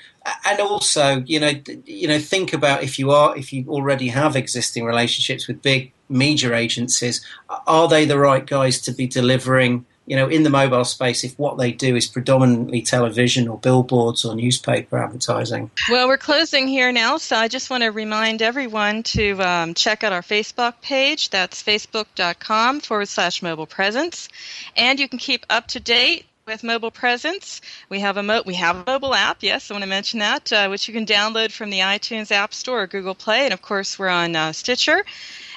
and 0.45 0.61
also, 0.61 1.23
you 1.27 1.41
know, 1.41 1.53
you 1.85 2.09
know, 2.09 2.19
think 2.19 2.53
about 2.53 2.83
if 2.83 2.99
you 2.99 3.11
are 3.11 3.37
if 3.37 3.53
you 3.53 3.69
already 3.69 4.09
have 4.09 4.37
existing 4.37 4.85
relationships 4.85 5.49
with 5.49 5.63
big 5.63 5.93
media 6.09 6.55
agencies, 6.55 7.25
are 7.67 7.89
they 7.89 8.05
the 8.05 8.19
right 8.19 8.47
guys 8.47 8.81
to 8.83 8.93
be 8.93 9.07
delivering? 9.07 9.87
You 10.05 10.17
know, 10.17 10.29
in 10.29 10.43
the 10.43 10.51
mobile 10.51 10.85
space, 10.85 11.23
if 11.23 11.39
what 11.39 11.59
they 11.59 11.71
do 11.71 11.95
is 11.95 12.09
predominantly 12.09 12.83
television 12.83 13.47
or 13.47 13.57
billboards 13.57 14.25
or 14.25 14.35
newspaper 14.35 14.99
advertising. 14.99 15.71
Well, 15.89 16.09
we're 16.09 16.19
closing 16.19 16.67
here 16.67 16.91
now, 16.91 17.19
so 17.19 17.37
I 17.37 17.47
just 17.47 17.71
want 17.71 17.85
to 17.85 17.91
remind 17.91 18.43
everyone 18.43 19.05
to 19.05 19.41
um, 19.41 19.75
check 19.75 20.03
out 20.03 20.13
our 20.13 20.23
Facebook 20.23 20.75
page. 20.83 21.31
That's 21.31 21.63
facebook.com 21.63 22.81
forward 22.81 23.09
slash 23.09 23.43
mobile 23.43 23.67
presence. 23.67 24.29
And 24.77 24.99
you 24.99 25.09
can 25.09 25.21
keep 25.21 25.47
up 25.49 25.69
to 25.69 25.81
date 25.81 26.27
with 26.46 26.64
mobile 26.64 26.90
presence. 26.90 27.61
We 27.88 28.00
have 28.00 28.16
a 28.16 28.22
mo- 28.22 28.42
we 28.44 28.55
have 28.55 28.76
a 28.76 28.85
mobile 28.90 29.14
app. 29.14 29.38
Yes, 29.42 29.70
I 29.70 29.74
want 29.74 29.85
to 29.85 29.88
mention 29.88 30.18
that, 30.20 30.53
uh, 30.53 30.68
which 30.68 30.88
you 30.88 30.95
can 30.95 31.07
download 31.07 31.53
from 31.53 31.70
the 31.70 31.80
iTunes 31.80 32.30
App 32.30 32.53
Store 32.53 32.82
or 32.82 32.86
Google 32.86 33.14
Play, 33.14 33.45
and 33.45 33.55
of 33.55 33.62
course 33.62 33.99
we're 33.99 34.09
on 34.09 34.34
uh, 34.34 34.53
Stitcher. 34.53 35.05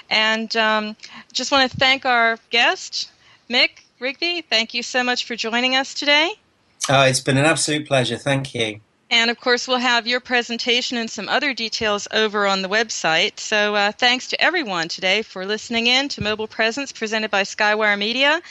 And 0.10 0.56
um, 0.56 0.96
just 1.34 1.52
want 1.52 1.72
to 1.72 1.78
thank 1.78 2.06
our 2.06 2.38
guest, 2.52 3.12
Mick 3.50 3.84
Rigby. 4.00 4.42
Thank 4.42 4.74
you 4.74 4.84
so 4.84 5.04
much 5.04 5.26
for 5.26 5.36
joining 5.36 5.76
us 5.76 5.94
today. 5.94 6.32
Oh, 6.88 7.04
it's 7.04 7.20
been 7.20 7.38
an 7.38 7.46
absolute 7.46 7.88
pleasure. 7.88 8.18
Thank 8.18 8.54
you. 8.54 8.82
And 9.12 9.30
of 9.30 9.40
course, 9.40 9.68
we'll 9.68 9.78
have 9.78 10.08
your 10.08 10.20
presentation 10.20 10.98
and 10.98 11.08
some 11.10 11.30
other 11.30 11.54
details 11.54 12.08
over 12.12 12.48
on 12.48 12.64
the 12.64 12.68
website. 12.68 13.40
So, 13.40 13.76
uh, 13.76 13.92
thanks 13.92 14.30
to 14.30 14.42
everyone 14.42 14.88
today 14.88 15.22
for 15.22 15.46
listening 15.46 15.86
in 15.86 16.10
to 16.10 16.24
Mobile 16.24 16.48
Presence 16.48 16.92
presented 16.92 17.30
by 17.30 17.44
Skywire 17.44 18.00
Media. 18.00 18.42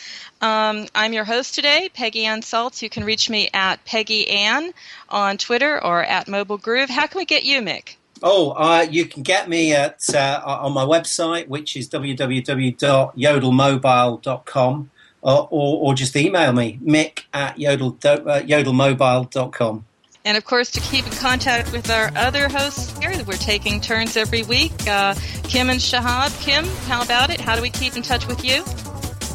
Um, 0.41 0.87
I'm 0.95 1.13
your 1.13 1.25
host 1.25 1.57
today, 1.57 1.91
Peggy 1.93 2.25
Anne 2.25 2.43
Salz. 2.43 2.83
You 2.83 2.89
can 2.89 3.03
reach 3.05 3.29
me 3.29 3.51
at 3.53 3.85
Peggy 3.85 4.29
Anne 4.29 4.73
on 5.09 5.39
Twitter 5.39 5.83
or 5.83 6.05
at 6.05 6.29
Mobile 6.29 6.59
Groove. 6.59 6.89
How 6.89 7.09
can 7.09 7.19
we 7.19 7.25
get 7.25 7.43
you, 7.43 7.61
Mick? 7.61 7.97
Oh, 8.23 8.51
uh, 8.51 8.87
you 8.89 9.07
can 9.07 9.25
get 9.25 9.49
me 9.49 9.75
at 9.75 10.05
uh, 10.15 10.41
on 10.45 10.73
my 10.73 10.85
website, 10.85 11.49
which 11.49 11.77
is 11.77 11.91
www.yodelmobile.com, 11.91 14.91
or, 15.21 15.49
or, 15.51 15.81
or 15.81 15.95
just 15.95 16.15
email 16.15 16.53
me, 16.53 16.79
mick 16.83 17.25
at 17.35 17.59
yodel, 17.59 17.99
uh, 18.05 18.41
yodelmobile.com. 18.41 19.85
And 20.27 20.39
of 20.39 20.47
course, 20.47 20.70
to 20.70 20.81
keep 20.81 21.05
in 21.07 21.12
contact 21.12 21.70
with 21.72 21.91
our 21.91 22.11
other 22.16 22.49
hosts 22.49 22.97
here, 22.99 23.12
we're 23.27 23.35
taking 23.35 23.79
turns 23.79 24.16
every 24.16 24.43
week. 24.43 24.72
Uh, 24.89 25.14
Kim 25.43 25.68
and 25.68 25.79
Shahab. 25.79 26.33
Kim, 26.43 26.64
how 26.87 27.03
about 27.03 27.29
it? 27.29 27.39
How 27.41 27.57
do 27.57 27.62
we 27.62 27.68
keep 27.68 27.95
in 27.95 28.03
touch 28.03 28.27
with 28.27 28.43
you? 28.43 28.64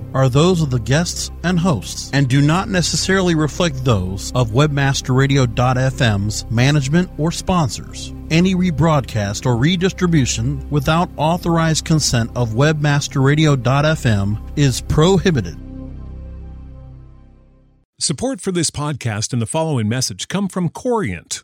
are 0.13 0.29
those 0.29 0.61
of 0.61 0.69
the 0.69 0.79
guests 0.79 1.31
and 1.43 1.59
hosts 1.59 2.09
and 2.13 2.27
do 2.27 2.41
not 2.41 2.69
necessarily 2.69 3.35
reflect 3.35 3.83
those 3.83 4.31
of 4.33 4.51
webmasterradio.fm's 4.51 6.51
management 6.51 7.09
or 7.17 7.31
sponsors. 7.31 8.13
Any 8.29 8.55
rebroadcast 8.55 9.45
or 9.45 9.57
redistribution 9.57 10.69
without 10.69 11.09
authorized 11.17 11.85
consent 11.85 12.31
of 12.35 12.51
webmasterradio.fm 12.51 14.57
is 14.57 14.81
prohibited. 14.81 15.57
Support 17.99 18.41
for 18.41 18.51
this 18.51 18.71
podcast 18.71 19.31
and 19.31 19.41
the 19.41 19.45
following 19.45 19.87
message 19.87 20.27
come 20.27 20.47
from 20.47 20.69
Corient. 20.69 21.43